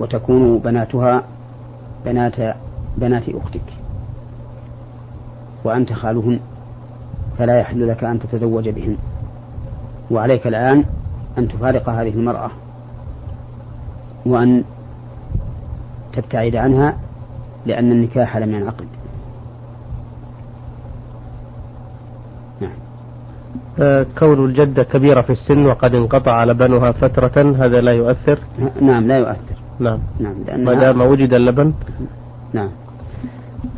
وتكون 0.00 0.58
بناتها 0.58 1.22
بنات 2.04 2.56
بنات 2.96 3.22
أختك. 3.28 3.72
وأنت 5.64 5.92
خالهن. 5.92 6.38
فلا 7.38 7.60
يحل 7.60 7.88
لك 7.88 8.04
أن 8.04 8.18
تتزوج 8.18 8.68
بهن. 8.68 8.96
وعليك 10.10 10.46
الآن 10.46 10.84
أن 11.38 11.48
تفارق 11.48 11.88
هذه 11.88 12.14
المرأة 12.14 12.50
وأن 14.26 14.64
تبتعد 16.12 16.56
عنها 16.56 16.96
لأن 17.66 17.92
النكاح 17.92 18.36
لم 18.36 18.54
ينعقد. 18.54 18.86
نعم. 22.60 22.70
آه، 23.80 24.06
كون 24.18 24.44
الجدة 24.44 24.82
كبيرة 24.82 25.20
في 25.20 25.30
السن 25.32 25.66
وقد 25.66 25.94
انقطع 25.94 26.44
لبنها 26.44 26.92
فترة 26.92 27.64
هذا 27.64 27.80
لا 27.80 27.92
يؤثر؟ 27.92 28.38
نعم 28.80 29.06
لا 29.06 29.18
يؤثر. 29.18 29.56
نعم. 29.80 29.98
نعم 30.20 30.64
ما 30.64 30.74
دام 30.74 31.00
وجد 31.00 31.34
اللبن؟ 31.34 31.72
نعم. 32.52 32.70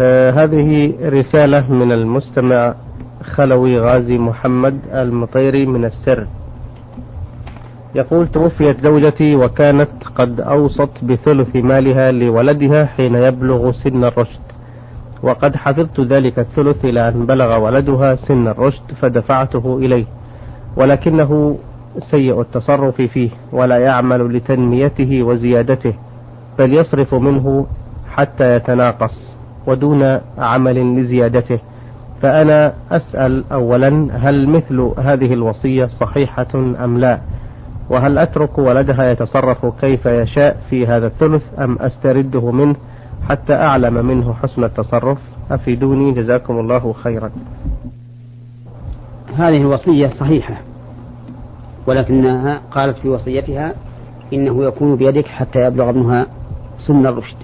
آه 0.00 0.30
هذه 0.30 0.94
رسالة 1.02 1.72
من 1.72 1.92
المستمع 1.92 2.74
خلوي 3.24 3.78
غازي 3.78 4.18
محمد 4.18 4.78
المطيري 4.92 5.66
من 5.66 5.84
السر. 5.84 6.26
يقول 7.94 8.28
توفيت 8.28 8.80
زوجتي 8.80 9.36
وكانت 9.36 9.90
قد 10.14 10.40
أوصت 10.40 11.04
بثلث 11.04 11.56
مالها 11.56 12.12
لولدها 12.12 12.84
حين 12.84 13.14
يبلغ 13.14 13.72
سن 13.72 14.04
الرشد. 14.04 14.40
وقد 15.22 15.56
حفظت 15.56 16.00
ذلك 16.00 16.38
الثلث 16.38 16.84
إلى 16.84 17.08
أن 17.08 17.26
بلغ 17.26 17.58
ولدها 17.58 18.14
سن 18.14 18.48
الرشد 18.48 18.92
فدفعته 19.00 19.78
إليه. 19.78 20.04
ولكنه 20.76 21.58
سيء 22.10 22.40
التصرف 22.40 23.02
فيه 23.02 23.30
ولا 23.52 23.78
يعمل 23.78 24.36
لتنميته 24.36 25.22
وزيادته 25.22 25.94
بل 26.58 26.74
يصرف 26.74 27.14
منه 27.14 27.66
حتى 28.10 28.56
يتناقص 28.56 29.34
ودون 29.66 30.20
عمل 30.38 31.00
لزيادته. 31.00 31.58
فأنا 32.24 32.72
أسأل 32.90 33.44
أولا 33.52 34.08
هل 34.12 34.48
مثل 34.48 34.92
هذه 34.98 35.32
الوصية 35.32 35.86
صحيحة 35.86 36.54
أم 36.54 36.98
لا؟ 36.98 37.20
وهل 37.90 38.18
أترك 38.18 38.58
ولدها 38.58 39.10
يتصرف 39.10 39.66
كيف 39.80 40.06
يشاء 40.06 40.56
في 40.70 40.86
هذا 40.86 41.06
الثلث 41.06 41.42
أم 41.58 41.78
أسترده 41.78 42.50
منه 42.50 42.76
حتى 43.30 43.54
أعلم 43.54 44.06
منه 44.06 44.34
حسن 44.34 44.64
التصرف؟ 44.64 45.18
أفيدوني 45.50 46.12
جزاكم 46.12 46.58
الله 46.58 46.92
خيرا. 46.92 47.30
هذه 49.36 49.56
الوصية 49.56 50.08
صحيحة 50.08 50.54
ولكنها 51.86 52.60
قالت 52.70 52.98
في 52.98 53.08
وصيتها 53.08 53.74
إنه 54.32 54.64
يكون 54.64 54.96
بيدك 54.96 55.26
حتى 55.26 55.66
يبلغ 55.66 55.90
ابنها 55.90 56.26
سن 56.86 57.06
الرشد. 57.06 57.36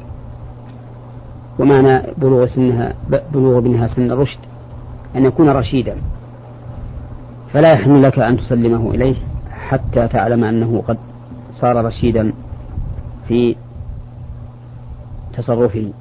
ومعنى 1.58 2.02
بلوغ 2.18 2.46
سنها 2.46 2.94
بلوغ 3.32 3.58
ابنها 3.58 3.86
سن 3.86 4.10
الرشد؟ 4.10 4.49
أن 5.16 5.24
يكون 5.24 5.48
رشيدا. 5.48 5.96
فلا 7.52 7.72
يحل 7.72 8.02
لك 8.02 8.18
أن 8.18 8.36
تسلمه 8.36 8.90
إليه 8.90 9.14
حتى 9.50 10.08
تعلم 10.08 10.44
أنه 10.44 10.82
قد 10.88 10.98
صار 11.52 11.84
رشيدا 11.84 12.32
في 13.28 13.56
تصرفه. 15.36 15.92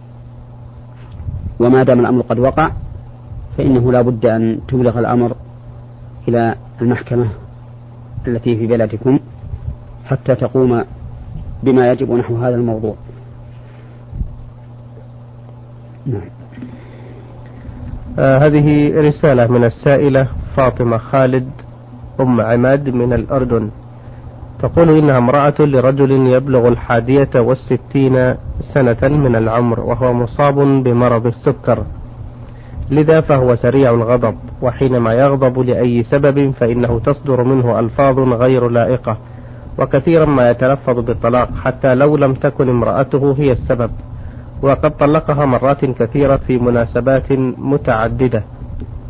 وما 1.59 1.83
دام 1.83 1.99
الأمر 1.99 2.21
قد 2.21 2.39
وقع 2.39 2.71
فإنه 3.57 3.91
لا 3.91 4.01
بد 4.01 4.25
أن 4.25 4.59
تبلغ 4.67 4.99
الأمر 4.99 5.35
إلى 6.27 6.55
المحكمة 6.81 7.29
التي 8.27 8.57
في 8.57 8.67
بلدكم 8.67 9.19
حتى 10.05 10.35
تقوم 10.35 10.83
بما 11.63 11.91
يجب 11.91 12.11
نحو 12.11 12.37
هذا 12.37 12.55
الموضوع. 12.55 12.95
نعم. 16.05 16.38
آه 18.17 18.37
هذه 18.37 18.99
رسالة 19.07 19.47
من 19.47 19.63
السائلة 19.63 20.27
فاطمة 20.57 20.97
خالد 20.97 21.49
أم 22.19 22.41
عماد 22.41 22.89
من 22.89 23.13
الأردن. 23.13 23.69
تقول 24.61 24.89
إنها 24.97 25.17
امرأة 25.17 25.53
لرجل 25.59 26.11
يبلغ 26.11 26.67
الحادية 26.67 27.29
والستين 27.35 28.35
سنة 28.73 29.17
من 29.17 29.35
العمر 29.35 29.79
وهو 29.79 30.13
مصاب 30.13 30.55
بمرض 30.83 31.25
السكر. 31.25 31.83
لذا 32.91 33.21
فهو 33.21 33.55
سريع 33.55 33.91
الغضب 33.93 34.35
وحينما 34.61 35.13
يغضب 35.13 35.59
لأي 35.59 36.03
سبب 36.03 36.51
فإنه 36.51 36.99
تصدر 36.99 37.43
منه 37.43 37.79
ألفاظ 37.79 38.19
غير 38.19 38.69
لائقة 38.69 39.17
وكثيرا 39.77 40.25
ما 40.25 40.49
يتلفظ 40.49 40.99
بالطلاق 40.99 41.49
حتى 41.63 41.95
لو 41.95 42.17
لم 42.17 42.33
تكن 42.33 42.69
امرأته 42.69 43.35
هي 43.37 43.51
السبب. 43.51 43.91
وقد 44.61 44.97
طلقها 44.97 45.45
مرات 45.45 45.85
كثيرة 45.85 46.35
في 46.35 46.57
مناسبات 46.57 47.31
متعددة 47.57 48.43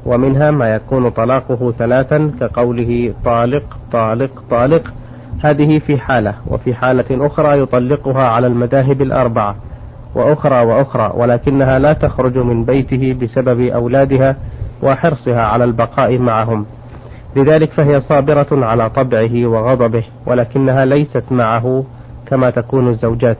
ومنها 0.05 0.51
ما 0.51 0.75
يكون 0.75 1.09
طلاقه 1.09 1.71
ثلاثا 1.71 2.31
كقوله 2.39 3.13
طالق 3.25 3.63
طالق 3.91 4.43
طالق 4.49 4.93
هذه 5.43 5.79
في 5.79 5.97
حالة 5.97 6.33
وفي 6.47 6.73
حالة 6.73 7.27
أخرى 7.27 7.59
يطلقها 7.59 8.25
على 8.27 8.47
المذاهب 8.47 9.01
الأربعة 9.01 9.55
وأخرى 10.15 10.65
وأخرى 10.65 11.13
ولكنها 11.15 11.79
لا 11.79 11.93
تخرج 11.93 12.37
من 12.37 12.65
بيته 12.65 13.17
بسبب 13.21 13.61
أولادها 13.61 14.35
وحرصها 14.83 15.41
على 15.41 15.63
البقاء 15.63 16.17
معهم. 16.17 16.65
لذلك 17.35 17.71
فهي 17.71 18.01
صابرة 18.01 18.47
على 18.51 18.89
طبعه 18.89 19.45
وغضبه 19.45 20.03
ولكنها 20.25 20.85
ليست 20.85 21.23
معه 21.31 21.83
كما 22.25 22.49
تكون 22.49 22.87
الزوجات. 22.87 23.37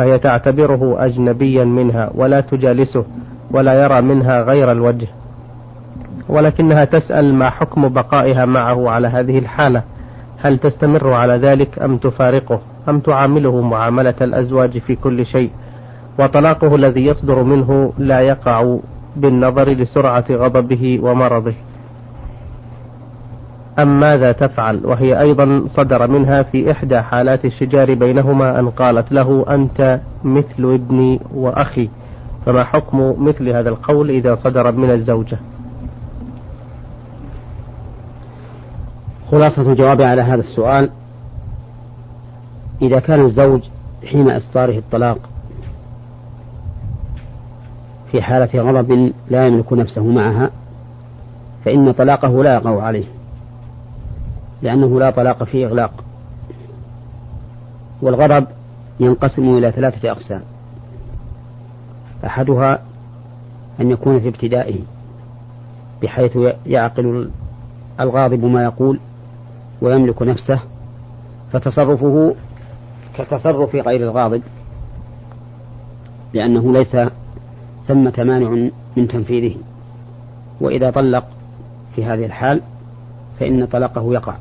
فهي 0.00 0.18
تعتبره 0.18 1.04
أجنبيا 1.04 1.64
منها 1.64 2.10
ولا 2.14 2.40
تجالسه 2.40 3.04
ولا 3.50 3.84
يرى 3.84 4.00
منها 4.00 4.42
غير 4.42 4.72
الوجه 4.72 5.08
ولكنها 6.28 6.84
تسأل 6.84 7.34
ما 7.34 7.50
حكم 7.50 7.88
بقائها 7.88 8.44
معه 8.44 8.90
على 8.90 9.08
هذه 9.08 9.38
الحالة 9.38 9.82
هل 10.38 10.58
تستمر 10.58 11.12
على 11.12 11.36
ذلك 11.36 11.78
أم 11.78 11.96
تفارقه 11.96 12.60
أم 12.88 13.00
تعامله 13.00 13.60
معاملة 13.60 14.14
الأزواج 14.20 14.78
في 14.78 14.96
كل 14.96 15.26
شيء 15.26 15.50
وطلاقه 16.18 16.74
الذي 16.74 17.06
يصدر 17.06 17.42
منه 17.42 17.92
لا 17.98 18.20
يقع 18.20 18.76
بالنظر 19.16 19.68
لسرعة 19.68 20.24
غضبه 20.30 21.00
ومرضه. 21.02 21.54
أم 23.78 24.00
ماذا 24.00 24.32
تفعل؟ 24.32 24.86
وهي 24.86 25.20
أيضا 25.20 25.64
صدر 25.76 26.10
منها 26.10 26.42
في 26.42 26.72
إحدى 26.72 27.00
حالات 27.00 27.44
الشجار 27.44 27.94
بينهما 27.94 28.60
أن 28.60 28.70
قالت 28.70 29.12
له 29.12 29.44
أنت 29.50 30.00
مثل 30.24 30.64
ابني 30.64 31.20
وأخي 31.34 31.88
فما 32.46 32.64
حكم 32.64 33.24
مثل 33.24 33.48
هذا 33.48 33.68
القول 33.68 34.10
إذا 34.10 34.34
صدر 34.34 34.72
من 34.72 34.90
الزوجة؟ 34.90 35.38
خلاصة 39.30 39.62
الجواب 39.62 40.02
على 40.02 40.22
هذا 40.22 40.40
السؤال 40.40 40.90
إذا 42.82 43.00
كان 43.00 43.20
الزوج 43.20 43.60
حين 44.06 44.30
إصداره 44.30 44.78
الطلاق 44.78 45.18
في 48.12 48.22
حالة 48.22 48.62
غضب 48.62 49.12
لا 49.30 49.46
يملك 49.46 49.72
نفسه 49.72 50.04
معها 50.04 50.50
فإن 51.64 51.92
طلاقه 51.92 52.42
لا 52.42 52.54
يقع 52.54 52.82
عليه. 52.82 53.19
لأنه 54.62 55.00
لا 55.00 55.10
طلاق 55.10 55.44
فيه 55.44 55.66
إغلاق. 55.66 56.04
والغضب 58.02 58.46
ينقسم 59.00 59.56
إلى 59.56 59.72
ثلاثة 59.72 60.10
أقسام. 60.10 60.42
أحدها 62.26 62.82
أن 63.80 63.90
يكون 63.90 64.20
في 64.20 64.28
ابتدائه 64.28 64.78
بحيث 66.02 66.38
يعقل 66.66 67.30
الغاضب 68.00 68.44
ما 68.44 68.64
يقول 68.64 69.00
ويملك 69.82 70.22
نفسه 70.22 70.60
فتصرفه 71.52 72.34
كتصرف 73.18 73.74
غير 73.74 74.02
الغاضب 74.02 74.42
لأنه 76.34 76.72
ليس 76.72 76.96
ثمة 77.88 78.12
مانع 78.18 78.70
من 78.96 79.08
تنفيذه. 79.08 79.56
وإذا 80.60 80.90
طلق 80.90 81.24
في 81.96 82.04
هذه 82.04 82.26
الحال 82.26 82.60
فإن 83.40 83.66
طلاقه 83.66 84.12
يقع. 84.12 84.34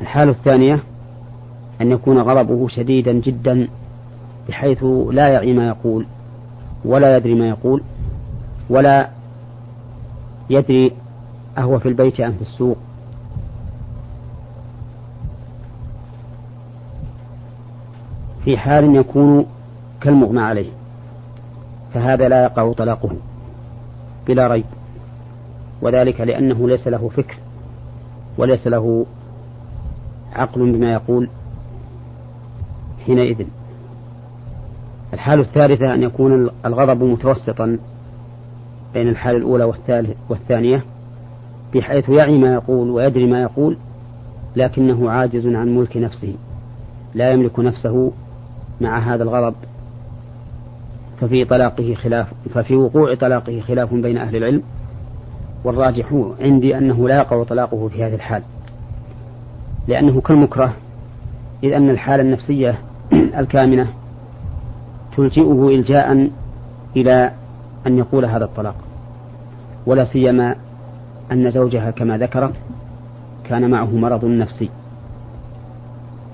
الحالة 0.00 0.30
الثانية 0.30 0.82
أن 1.80 1.90
يكون 1.90 2.18
غضبه 2.18 2.68
شديدا 2.68 3.12
جدا 3.12 3.68
بحيث 4.48 4.84
لا 5.10 5.28
يعي 5.28 5.52
ما 5.52 5.68
يقول 5.68 6.06
ولا 6.84 7.16
يدري 7.16 7.34
ما 7.34 7.48
يقول 7.48 7.82
ولا 8.70 9.08
يدري 10.50 10.92
أهو 11.58 11.78
في 11.78 11.88
البيت 11.88 12.20
أم 12.20 12.32
في 12.32 12.42
السوق. 12.42 12.76
في 18.44 18.58
حال 18.58 18.96
يكون 18.96 19.46
كالمغمى 20.00 20.40
عليه 20.40 20.70
فهذا 21.94 22.28
لا 22.28 22.42
يقع 22.42 22.72
طلاقه 22.72 23.10
بلا 24.26 24.46
ريب 24.48 24.64
وذلك 25.82 26.20
لأنه 26.20 26.68
ليس 26.68 26.88
له 26.88 27.08
فكر 27.16 27.36
وليس 28.38 28.66
له 28.66 29.06
عقل 30.34 30.72
بما 30.72 30.92
يقول 30.92 31.28
حينئذ. 33.06 33.46
الحال 35.14 35.40
الثالثة 35.40 35.94
أن 35.94 36.02
يكون 36.02 36.50
الغضب 36.66 37.02
متوسطا 37.02 37.78
بين 38.94 39.08
الحالة 39.08 39.38
الأولى 39.38 39.72
والثانية 40.28 40.84
بحيث 41.74 42.08
يعي 42.08 42.38
ما 42.38 42.54
يقول 42.54 42.90
ويدري 42.90 43.26
ما 43.26 43.42
يقول 43.42 43.76
لكنه 44.56 45.10
عاجز 45.10 45.46
عن 45.46 45.76
ملك 45.76 45.96
نفسه 45.96 46.34
لا 47.14 47.30
يملك 47.30 47.58
نفسه 47.58 48.12
مع 48.80 48.98
هذا 48.98 49.22
الغضب. 49.22 49.54
ففي 51.20 51.44
طلاقه 51.44 51.94
خلاف 51.94 52.26
ففي 52.54 52.76
وقوع 52.76 53.14
طلاقه 53.14 53.60
خلاف 53.60 53.94
بين 53.94 54.18
أهل 54.18 54.36
العلم 54.36 54.62
والراجح 55.64 56.32
عندي 56.40 56.78
أنه 56.78 57.08
لا 57.08 57.16
يقع 57.16 57.44
طلاقه 57.44 57.88
في 57.88 58.04
هذه 58.04 58.14
الحال. 58.14 58.42
لأنه 59.88 60.20
كالمكره 60.20 60.74
إذ 61.64 61.72
أن 61.72 61.90
الحالة 61.90 62.22
النفسية 62.22 62.78
الكامنة 63.40 63.86
تلجئه 65.16 65.68
إلجاء 65.68 66.30
إلى 66.96 67.32
أن 67.86 67.98
يقول 67.98 68.24
هذا 68.24 68.44
الطلاق. 68.44 68.74
ولا 69.86 70.04
سيما 70.04 70.54
أن 71.32 71.50
زوجها 71.50 71.90
كما 71.90 72.18
ذكرت 72.18 72.54
كان 73.44 73.70
معه 73.70 73.96
مرض 73.96 74.24
نفسي. 74.24 74.70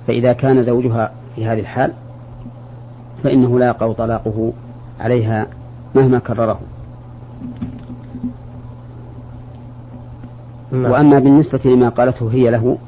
فإذا 0.07 0.33
كان 0.33 0.63
زوجها 0.63 1.13
في 1.35 1.47
هذه 1.47 1.61
الحال 1.61 1.93
فإنه 3.25 3.59
لا 3.59 3.67
يقع 3.67 3.93
طلاقه 3.93 4.53
عليها 5.01 5.47
مهما 5.95 6.19
كرره. 6.19 6.61
نعم. 10.73 10.91
وأما 10.91 11.19
بالنسبة 11.19 11.61
لما 11.65 11.89
قالته 11.89 12.31
هي 12.33 12.51
له 12.51 12.79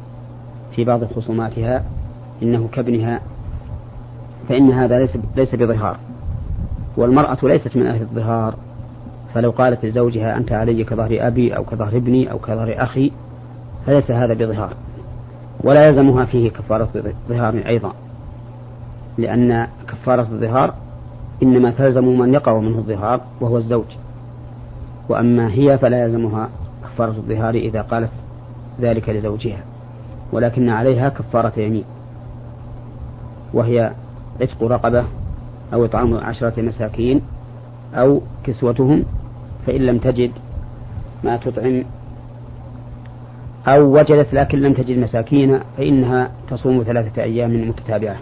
في 0.76 0.84
بعض 0.84 1.04
خصوماتها 1.04 1.84
إنه 2.42 2.68
كابنها 2.72 3.20
فإن 4.48 4.70
هذا 4.70 4.98
ليس 4.98 5.10
ليس 5.36 5.54
بظهار 5.54 5.96
والمرأة 6.96 7.38
ليست 7.42 7.76
من 7.76 7.86
أهل 7.86 8.02
الظهار. 8.02 8.54
فلو 9.34 9.50
قالت 9.50 9.84
لزوجها 9.84 10.36
أنت 10.36 10.52
علي 10.52 10.84
كظهر 10.84 11.08
أبي 11.12 11.56
أو 11.56 11.64
كظهر 11.64 11.96
ابني 11.96 12.30
أو 12.30 12.38
كظهر 12.38 12.74
أخي 12.76 13.12
فليس 13.86 14.10
هذا 14.10 14.34
بظهار. 14.34 14.72
ولا 15.64 15.86
يلزمها 15.86 16.24
فيه 16.24 16.50
كفارة 16.50 16.88
ظهار 17.28 17.62
أيضا 17.66 17.92
لأن 19.18 19.66
كفارة 19.88 20.22
الظهار 20.32 20.74
إنما 21.42 21.70
تلزم 21.70 22.18
من 22.18 22.34
يقع 22.34 22.58
منه 22.58 22.78
الظهار 22.78 23.20
وهو 23.40 23.56
الزوج. 23.56 23.86
وأما 25.08 25.52
هي 25.52 25.78
فلا 25.78 26.02
يلزمها 26.04 26.48
كفارة 26.84 27.10
الظهار 27.10 27.54
إذا 27.54 27.82
قالت 27.82 28.10
ذلك 28.80 29.08
لزوجها. 29.08 29.62
ولكن 30.32 30.68
عليها 30.68 31.08
كفارة 31.08 31.52
يمين. 31.56 31.84
وهي 33.54 33.92
عتق 34.40 34.62
رقبة 34.62 35.04
أو 35.74 35.84
إطعام 35.84 36.14
عشرة 36.14 36.62
مساكين 36.62 37.20
أو 37.94 38.20
كسوتهم 38.44 39.04
فإن 39.66 39.80
لم 39.80 39.98
تجد 39.98 40.32
ما 41.24 41.36
تطعم. 41.36 41.84
أو 43.68 43.92
وجدت 43.92 44.34
لكن 44.34 44.58
لم 44.62 44.72
تجد 44.72 44.98
مساكين 44.98 45.60
فإنها 45.76 46.30
تصوم 46.50 46.82
ثلاثة 46.82 47.22
أيام 47.22 47.68
متتابعة. 47.68 48.16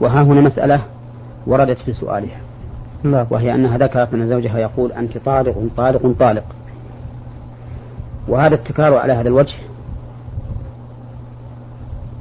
وها 0.00 0.22
هنا 0.22 0.40
مسألة 0.40 0.80
وردت 1.46 1.78
في 1.78 1.92
سؤالها. 1.92 2.40
نعم. 3.02 3.26
وهي 3.30 3.54
أنها 3.54 3.78
ذكرت 3.78 4.14
أن 4.14 4.26
زوجها 4.26 4.58
يقول 4.58 4.92
أنت 4.92 5.18
طالق 5.18 5.68
طالق 5.76 6.14
طالق. 6.18 6.44
وهذا 8.28 8.54
التكرار 8.54 8.94
على 8.94 9.12
هذا 9.12 9.28
الوجه 9.28 9.54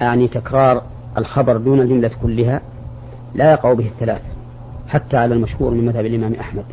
أعني 0.01 0.27
تكرار 0.27 0.81
الخبر 1.17 1.57
دون 1.57 1.81
الجملة 1.81 2.11
كلها 2.21 2.61
لا 3.35 3.51
يقع 3.51 3.73
به 3.73 3.85
الثلاث 3.85 4.21
حتى 4.87 5.17
على 5.17 5.35
المشهور 5.35 5.71
من 5.71 5.85
مذهب 5.85 6.05
الإمام 6.05 6.33
أحمد 6.33 6.63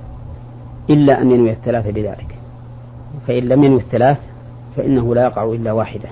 إلا 0.91 1.23
أن 1.23 1.31
ينوي 1.31 1.51
الثلاث 1.51 1.87
بذلك. 1.87 2.39
فإن 3.27 3.43
لم 3.43 3.65
ينوي 3.65 3.81
الثلاث 3.81 4.19
فإنه 4.77 5.15
لا 5.15 5.23
يقع 5.23 5.45
إلا 5.45 5.73
واحدة. 5.73 6.09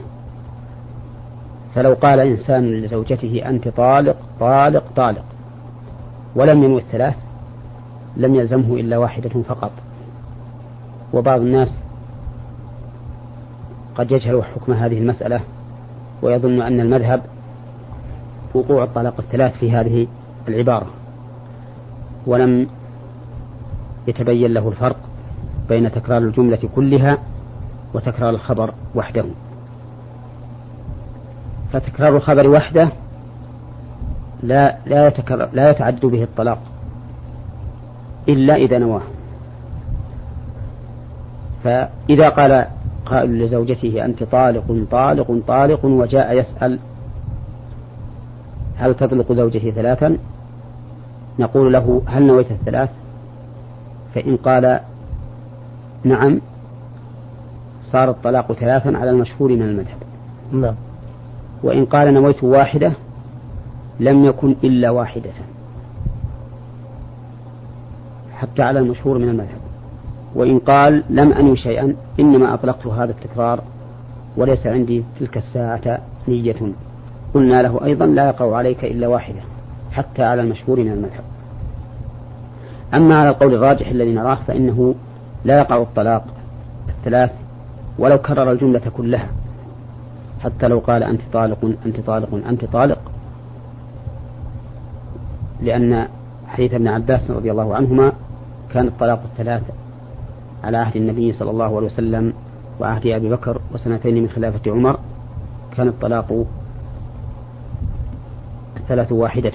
فلو 1.75 1.95
قال 1.95 2.21
إنسان 2.21 2.81
لزوجته 2.81 3.43
أنت 3.49 3.69
طالق 3.69 4.17
طالق 4.41 4.85
طالق 4.97 5.25
ولم 6.37 6.65
ينوي 6.65 6.81
الثلاث 6.81 7.15
لم 8.17 8.35
يلزمه 8.35 8.75
إلا 8.75 8.99
واحدة 8.99 9.43
فقط. 9.49 9.73
وبعض 11.13 11.41
الناس 11.41 11.79
قد 13.95 14.11
يجهل 14.11 14.45
حكم 14.45 14.73
هذه 14.73 14.99
المسألة 14.99 15.41
ويظن 16.23 16.63
أن 16.63 16.81
المذهب 16.81 17.23
وقوع 18.55 18.85
الطلاق 18.85 19.15
الثلاث 19.19 19.57
في 19.57 19.73
هذه 19.73 20.07
العبارة 20.49 20.87
ولم 22.27 22.67
يتبين 24.09 24.55
له 24.55 24.69
الفرق 24.69 24.97
بين 25.69 25.93
تكرار 25.93 26.19
الجملة 26.19 26.69
كلها 26.75 27.19
وتكرار 27.95 28.31
الخبر 28.31 28.75
وحده. 28.95 29.25
فتكرار 31.73 32.17
الخبر 32.17 32.49
وحده 32.49 32.89
لا 34.43 34.77
لا 34.87 35.07
يتكرر 35.07 35.49
لا 35.53 35.71
يتعدد 35.71 36.07
به 36.07 36.23
الطلاق 36.23 36.59
إلا 38.29 38.55
إذا 38.55 38.79
نواه. 38.79 39.03
فإذا 41.65 42.29
قال 42.29 42.67
قائل 43.11 43.45
لزوجته 43.45 44.05
أنت 44.05 44.23
طالق 44.23 44.87
طالق 44.91 45.41
طالق 45.47 45.85
وجاء 45.85 46.39
يسأل 46.39 46.79
هل 48.77 48.95
تطلق 48.95 49.33
زوجتي 49.33 49.71
ثلاثا؟ 49.71 50.17
نقول 51.39 51.73
له 51.73 52.03
هل 52.07 52.23
نويت 52.23 52.51
الثلاث؟ 52.51 52.91
فإن 54.15 54.37
قال 54.37 54.81
نعم 56.05 56.41
صار 57.83 58.11
الطلاق 58.11 58.53
ثلاثا 58.53 58.89
على 58.99 59.11
المشهور 59.11 59.53
من 59.53 59.63
المذهب. 59.63 59.99
نعم. 60.53 60.75
وإن 61.63 61.85
قال 61.85 62.15
نويت 62.15 62.45
واحدة 62.45 62.93
لم 64.01 64.25
يكن 64.25 64.55
إلا 64.65 64.91
واحدة 64.91 65.31
حتى 68.35 68.63
على 68.63 68.79
المشهور 68.79 69.19
من 69.19 69.29
المذهب. 69.29 69.60
وإن 70.35 70.59
قال 70.59 71.05
لم 71.11 71.33
أنوي 71.33 71.57
شيئا 71.57 71.97
إنما 72.21 72.55
أطلقت 72.55 72.87
هذا 72.87 73.11
التكرار 73.11 73.61
وليس 74.37 74.67
عندي 74.67 75.05
تلك 75.21 75.37
الساعة 75.37 75.99
نية. 76.29 76.73
قلنا 77.35 77.63
له 77.63 77.85
أيضا 77.85 78.07
لا 78.07 78.27
يقع 78.27 78.57
عليك 78.57 78.85
إلا 78.85 79.09
واحدة 79.09 79.41
حتى 79.93 80.23
على 80.23 80.43
المشهور 80.43 80.81
من 80.81 80.93
المذهب. 80.93 81.25
أما 82.95 83.19
على 83.19 83.29
القول 83.29 83.55
الراجح 83.55 83.89
الذي 83.89 84.13
نراه 84.13 84.39
فإنه 84.47 84.95
لا 85.45 85.59
يقع 85.59 85.83
الطلاق 85.83 86.25
الثلاث 86.89 87.33
ولو 87.99 88.19
كرر 88.19 88.53
الجملة 88.53 88.83
كلها. 88.97 89.29
حتى 90.45 90.69
لو 90.69 90.79
قال 90.79 91.03
أنت 91.03 91.21
طالق 91.33 91.75
أنت 91.87 92.01
طالق 92.01 92.35
أنت 92.49 92.65
طالق. 92.65 92.99
لأن 95.63 96.09
حديث 96.49 96.75
ابن 96.75 96.89
عباس 96.89 97.31
رضي 97.31 97.51
الله 97.51 97.75
عنهما 97.75 98.13
كان 98.73 98.87
الطلاق 98.87 99.23
الثلاثة 99.33 99.80
على 100.65 100.77
عهد 100.77 100.97
النبي 100.97 101.33
صلى 101.33 101.51
الله 101.51 101.77
عليه 101.77 101.87
وسلم 101.87 102.33
وعهد 102.81 103.07
أبي 103.07 103.31
بكر 103.31 103.61
وسنتين 103.75 104.23
من 104.23 104.29
خلافة 104.29 104.71
عمر 104.71 104.99
كان 105.77 105.89
الطلاق 105.89 106.47
الثلاث 108.77 109.13
واحدة. 109.13 109.53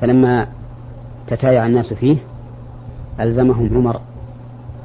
فلما 0.00 0.46
تتايع 1.26 1.66
الناس 1.66 1.92
فيه 1.92 2.16
ألزمهم 3.20 3.70
عمر 3.74 4.00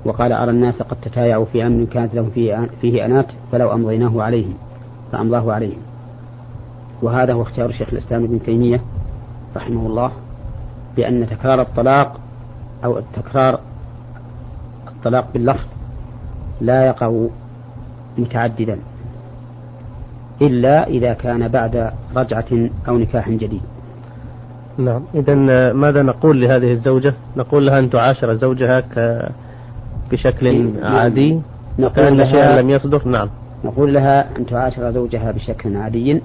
وقال 0.06 0.32
أرى 0.32 0.52
الناس 0.52 0.82
قد 0.82 0.98
تتايعوا 1.02 1.46
في 1.46 1.68
أمر 1.68 1.86
كانت 1.86 2.16
لهم 2.16 2.30
فيه, 2.30 2.70
فيه 2.82 3.06
أنات 3.06 3.28
فلو 3.52 3.74
أمضيناه 3.74 4.24
عليهم 4.24 4.54
فأمضاه 5.12 5.54
عليهم. 5.54 5.82
وهذا 7.02 7.34
هو 7.34 7.42
اختيار 7.42 7.72
شيخ 7.72 7.90
الإسلام 7.94 8.24
ابن 8.24 8.44
تيمية 8.44 8.82
رحمه 9.56 9.88
الله 9.88 10.12
بأن 10.96 11.28
تكرار 11.30 11.62
الطلاق 11.62 12.20
أو 12.84 13.02
تكرار 13.14 13.60
الطلاق 15.06 15.28
باللفظ 15.34 15.68
لا 16.62 16.86
يقع 16.86 17.28
متعددا 18.18 18.78
إلا 20.42 20.88
إذا 20.88 21.14
كان 21.14 21.48
بعد 21.48 21.92
رجعة 22.16 22.70
أو 22.88 22.98
نكاح 22.98 23.30
جديد. 23.30 23.62
نعم. 24.78 25.02
إذا 25.16 25.36
ماذا 25.74 26.02
نقول 26.02 26.42
لهذه 26.42 26.72
الزوجة؟ 26.72 27.14
نقول 27.38 27.66
لها 27.66 27.80
أن 27.80 27.90
تعاشر 27.90 28.34
زوجها 28.34 28.80
ك... 28.80 29.30
بشكل 30.12 30.48
إيه، 30.48 30.86
عادي. 30.86 31.42
نقول 31.80 32.18
لها 32.18 32.32
شيئا 32.32 32.62
لم 32.62 32.70
يصدر؟ 32.70 33.08
نعم. 33.08 33.30
نقول 33.66 33.94
لها 33.94 34.38
أن 34.38 34.46
تعاشر 34.46 34.92
زوجها 34.92 35.32
بشكل 35.32 35.78
عادي 35.78 36.22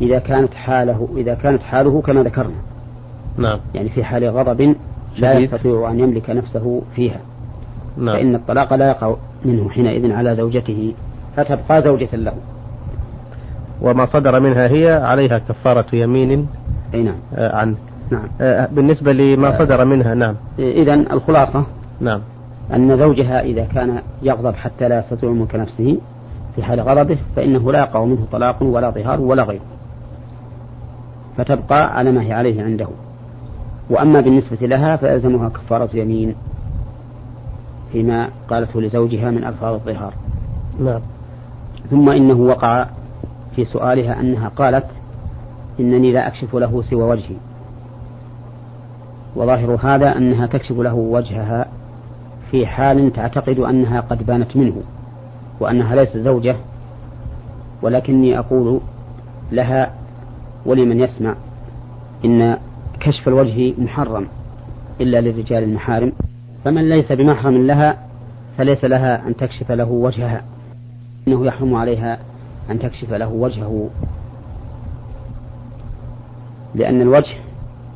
إذا 0.00 0.18
كانت 0.18 0.54
حاله 0.54 1.08
إذا 1.16 1.34
كانت 1.34 1.62
حاله 1.62 2.00
كما 2.00 2.22
ذكرنا. 2.22 2.60
نعم. 3.38 3.58
يعني 3.74 3.88
في 3.88 4.04
حال 4.04 4.24
غضب 4.24 4.74
لا 5.18 5.38
يستطيع 5.38 5.90
أن 5.90 6.00
يملك 6.00 6.30
نفسه 6.30 6.82
فيها. 6.94 7.20
نعم. 7.96 8.16
فإن 8.16 8.34
الطلاق 8.34 8.74
لا 8.74 8.88
يقع 8.88 9.14
منه 9.44 9.70
حينئذ 9.70 10.12
على 10.12 10.34
زوجته 10.34 10.94
فتبقى 11.36 11.82
زوجة 11.82 12.16
له. 12.16 12.32
وما 13.82 14.06
صدر 14.06 14.40
منها 14.40 14.68
هي 14.68 14.92
عليها 14.92 15.38
كفارة 15.38 15.86
يمين 15.92 16.46
أي 16.94 17.02
نعم. 17.02 17.14
آه 17.34 17.56
عن 17.56 17.74
نعم. 18.10 18.28
آه 18.40 18.68
بالنسبة 18.72 19.12
لما 19.12 19.58
صدر 19.58 19.84
منها 19.84 20.14
نعم. 20.14 20.34
إذا 20.58 20.94
الخلاصة 20.94 21.64
نعم. 22.00 22.20
أن 22.74 22.96
زوجها 22.96 23.40
إذا 23.40 23.64
كان 23.64 24.02
يغضب 24.22 24.54
حتى 24.54 24.88
لا 24.88 24.98
يستطيع 24.98 25.30
ملك 25.30 25.54
نفسه 25.54 25.98
في 26.56 26.62
حال 26.62 26.80
غضبه 26.80 27.18
فإنه 27.36 27.72
لا 27.72 27.78
يقع 27.78 28.04
منه 28.04 28.26
طلاق 28.32 28.62
ولا 28.62 28.90
ظهار 28.90 29.20
ولا 29.20 29.42
غيره. 29.42 29.62
فتبقى 31.36 31.98
على 31.98 32.12
ما 32.12 32.22
هي 32.22 32.32
عليه 32.32 32.62
عنده. 32.62 32.88
وأما 33.90 34.20
بالنسبة 34.20 34.66
لها 34.66 34.96
فيلزمها 34.96 35.48
كفارة 35.48 35.88
يمين. 35.94 36.34
فيما 37.92 38.28
قالته 38.48 38.80
لزوجها 38.80 39.30
من 39.30 39.44
ألفاظ 39.44 39.74
الظهار. 39.74 40.14
نعم. 40.80 41.00
ثم 41.90 42.08
إنه 42.08 42.40
وقع 42.40 42.86
في 43.56 43.64
سؤالها 43.64 44.20
أنها 44.20 44.48
قالت 44.48 44.86
إنني 45.80 46.12
لا 46.12 46.26
أكشف 46.26 46.54
له 46.56 46.82
سوى 46.82 47.02
وجهي. 47.02 47.36
وظاهر 49.36 49.78
هذا 49.82 50.16
أنها 50.16 50.46
تكشف 50.46 50.78
له 50.78 50.94
وجهها 50.94 51.66
في 52.50 52.66
حال 52.66 53.12
تعتقد 53.12 53.58
أنها 53.58 54.00
قد 54.00 54.26
بانت 54.26 54.56
منه 54.56 54.82
وأنها 55.60 55.96
ليست 55.96 56.16
زوجة 56.16 56.56
ولكني 57.82 58.38
أقول 58.38 58.80
لها 59.52 59.90
ولمن 60.66 61.00
يسمع 61.00 61.34
إن 62.24 62.58
كشف 63.00 63.28
الوجه 63.28 63.74
محرم 63.78 64.26
إلا 65.00 65.20
للرجال 65.20 65.62
المحارم. 65.62 66.12
فمن 66.64 66.88
ليس 66.88 67.12
بمحرم 67.12 67.66
لها 67.66 67.98
فليس 68.58 68.84
لها 68.84 69.26
أن 69.28 69.36
تكشف 69.36 69.72
له 69.72 69.90
وجهها. 69.90 70.44
إنه 71.28 71.46
يحرم 71.46 71.74
عليها 71.74 72.18
أن 72.70 72.78
تكشف 72.78 73.12
له 73.12 73.28
وجهه. 73.28 73.90
لأن 76.74 77.00
الوجه 77.02 77.34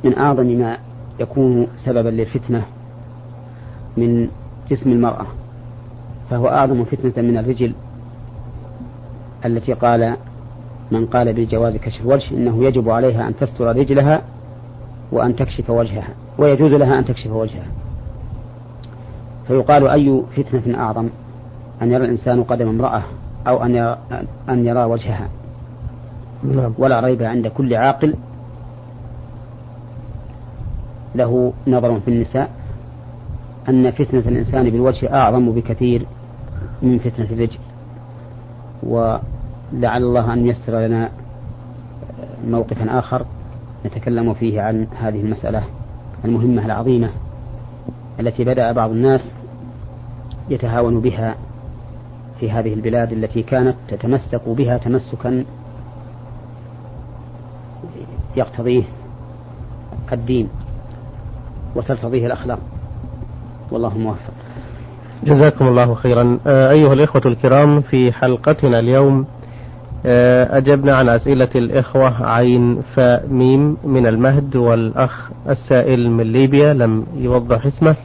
من 0.04 0.18
أعظم 0.18 0.46
ما 0.46 0.78
يكون 1.20 1.66
سببا 1.84 2.08
للفتنة 2.08 2.62
من 3.96 4.28
جسم 4.70 4.90
المرأة. 4.90 5.26
فهو 6.30 6.48
أعظم 6.48 6.84
فتنة 6.84 7.22
من 7.22 7.38
الرجل 7.38 7.72
التي 9.44 9.72
قال 9.72 10.16
من 10.90 11.06
قال 11.06 11.32
بجواز 11.32 11.76
كشف 11.76 12.00
الوجه 12.00 12.30
إنه 12.30 12.64
يجب 12.64 12.88
عليها 12.88 13.28
أن 13.28 13.36
تستر 13.36 13.76
رجلها 13.76 14.22
وأن 15.12 15.36
تكشف 15.36 15.70
وجهها. 15.70 16.08
ويجوز 16.38 16.72
لها 16.72 16.98
أن 16.98 17.04
تكشف 17.04 17.30
وجهها. 17.30 17.85
فيقال 19.48 19.88
أي 19.88 20.22
فتنة 20.36 20.78
أعظم 20.78 21.08
أن 21.82 21.92
يرى 21.92 22.04
الإنسان 22.04 22.42
قدم 22.42 22.68
امرأة 22.68 23.02
أو 23.46 23.64
أن 23.64 23.74
يرى, 23.74 23.98
أن 24.48 24.66
يرى 24.66 24.84
وجهها؟ 24.84 25.28
نعم. 26.42 26.74
ولا 26.78 27.00
ريب 27.00 27.22
عند 27.22 27.46
كل 27.46 27.74
عاقل 27.74 28.14
له 31.14 31.52
نظر 31.66 32.00
في 32.00 32.08
النساء 32.08 32.50
أن 33.68 33.90
فتنة 33.90 34.22
الإنسان 34.26 34.70
بالوجه 34.70 35.14
أعظم 35.14 35.50
بكثير 35.50 36.06
من 36.82 36.98
فتنة 36.98 37.26
الرجل. 37.30 37.58
ولعل 38.82 40.02
الله 40.02 40.32
أن 40.32 40.46
ييسر 40.46 40.78
لنا 40.78 41.10
موقفا 42.48 42.98
آخر 42.98 43.26
نتكلم 43.86 44.34
فيه 44.34 44.62
عن 44.62 44.86
هذه 45.00 45.20
المسألة 45.20 45.62
المهمة 46.24 46.66
العظيمة. 46.66 47.10
التي 48.20 48.44
بدأ 48.44 48.72
بعض 48.72 48.90
الناس 48.90 49.32
يتهاون 50.50 51.00
بها 51.00 51.34
في 52.40 52.50
هذه 52.50 52.74
البلاد 52.74 53.12
التي 53.12 53.42
كانت 53.42 53.74
تتمسك 53.88 54.48
بها 54.48 54.78
تمسكا 54.78 55.44
يقتضيه 58.36 58.82
الدين 60.12 60.48
وترتضيه 61.76 62.26
الأخلاق. 62.26 62.58
والله 63.70 63.98
موفق. 63.98 64.32
جزاكم 65.24 65.66
الله 65.66 65.94
خيرا. 65.94 66.38
آه، 66.46 66.70
أيها 66.70 66.92
الإخوة 66.92 67.22
الكرام 67.26 67.80
في 67.80 68.12
حلقتنا 68.12 68.78
اليوم 68.78 69.26
آه، 70.06 70.58
أجبنا 70.58 70.96
عن 70.96 71.08
أسئلة 71.08 71.48
الإخوة 71.54 72.26
عين 72.26 72.82
فاء 72.94 73.26
من 73.84 74.06
المهد 74.06 74.56
والأخ 74.56 75.30
السائل 75.48 76.10
من 76.10 76.32
ليبيا 76.32 76.74
لم 76.74 77.06
يوضح 77.16 77.66
اسمه. 77.66 77.96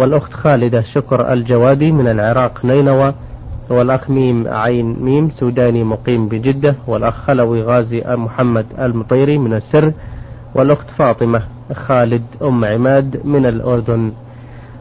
والأخت 0.00 0.32
خالدة 0.32 0.82
شكر 0.82 1.32
الجوادي 1.32 1.92
من 1.92 2.08
العراق 2.08 2.64
نينوى 2.64 3.14
والأخ 3.70 4.10
ميم 4.10 4.48
عين 4.48 4.96
ميم 5.00 5.30
سوداني 5.30 5.84
مقيم 5.84 6.28
بجدة 6.28 6.74
والأخ 6.86 7.14
خلوي 7.14 7.62
غازي 7.62 8.04
محمد 8.08 8.66
المطيري 8.78 9.38
من 9.38 9.52
السر 9.54 9.92
والأخت 10.54 10.90
فاطمة 10.98 11.42
خالد 11.74 12.22
أم 12.42 12.64
عماد 12.64 13.20
من 13.24 13.46
الأردن. 13.46 14.12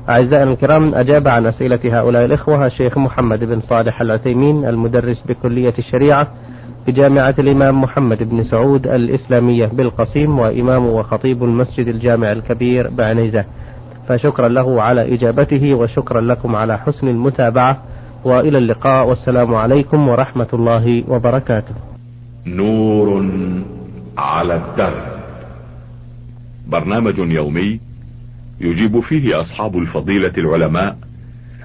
أعزائنا 0.09 0.51
الكرام 0.51 0.95
أجاب 0.95 1.27
عن 1.27 1.45
أسئلة 1.45 1.79
هؤلاء 1.99 2.25
الإخوة 2.25 2.65
الشيخ 2.65 2.97
محمد 2.97 3.43
بن 3.43 3.61
صالح 3.61 4.01
العثيمين 4.01 4.65
المدرس 4.65 5.23
بكلية 5.27 5.73
الشريعة 5.79 6.27
بجامعة 6.87 7.35
الإمام 7.39 7.81
محمد 7.81 8.29
بن 8.29 8.43
سعود 8.43 8.87
الإسلامية 8.87 9.65
بالقصيم 9.65 10.39
وإمام 10.39 10.85
وخطيب 10.85 11.43
المسجد 11.43 11.87
الجامع 11.87 12.31
الكبير 12.31 12.89
بعنيزة. 12.89 13.45
فشكرا 14.09 14.47
له 14.47 14.81
على 14.81 15.13
إجابته 15.13 15.73
وشكرا 15.73 16.21
لكم 16.21 16.55
على 16.55 16.77
حسن 16.77 17.07
المتابعة 17.07 17.83
وإلى 18.23 18.57
اللقاء 18.57 19.09
والسلام 19.09 19.55
عليكم 19.55 20.07
ورحمة 20.07 20.47
الله 20.53 21.03
وبركاته. 21.07 21.75
نور 22.45 23.25
على 24.17 24.55
الدرب. 24.55 25.03
برنامج 26.67 27.17
يومي 27.17 27.79
يجيب 28.61 28.99
فيه 28.99 29.41
أصحاب 29.41 29.77
الفضيلة 29.77 30.33
العلماء 30.37 30.97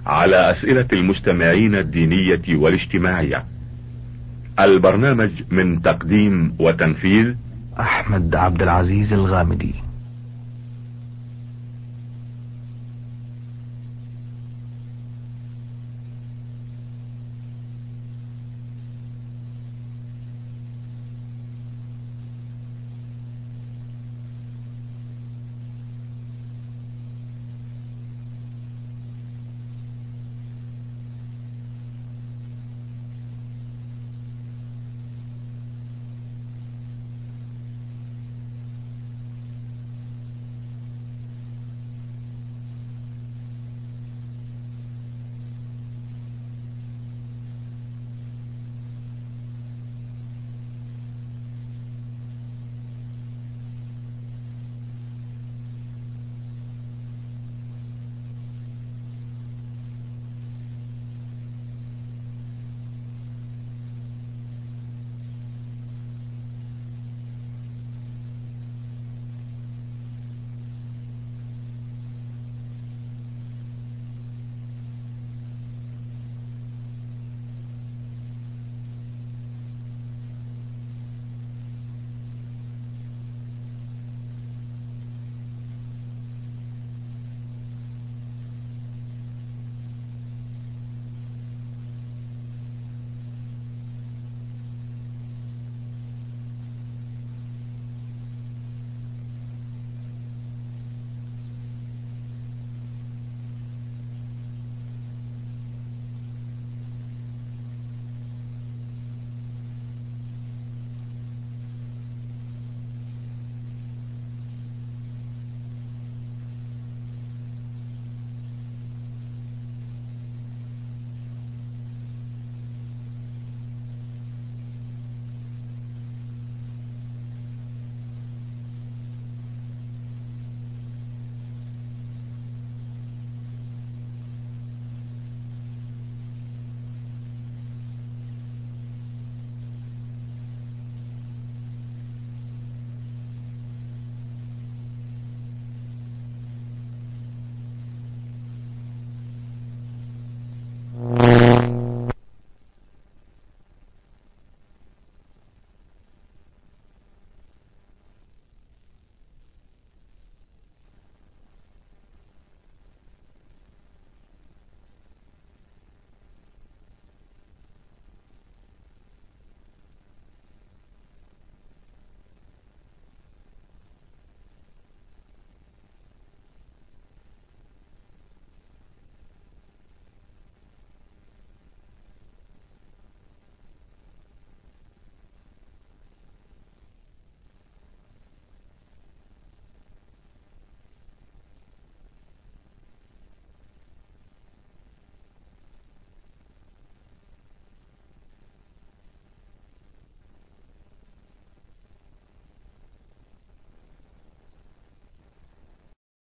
على 0.06 0.50
أسئلة 0.50 0.88
المستمعين 0.92 1.74
الدينية 1.74 2.56
والاجتماعية. 2.56 3.44
البرنامج 4.60 5.30
من 5.50 5.82
تقديم 5.82 6.54
وتنفيذ 6.60 7.34
أحمد 7.80 8.34
عبد 8.34 8.62
العزيز 8.62 9.12
الغامدي. 9.12 9.83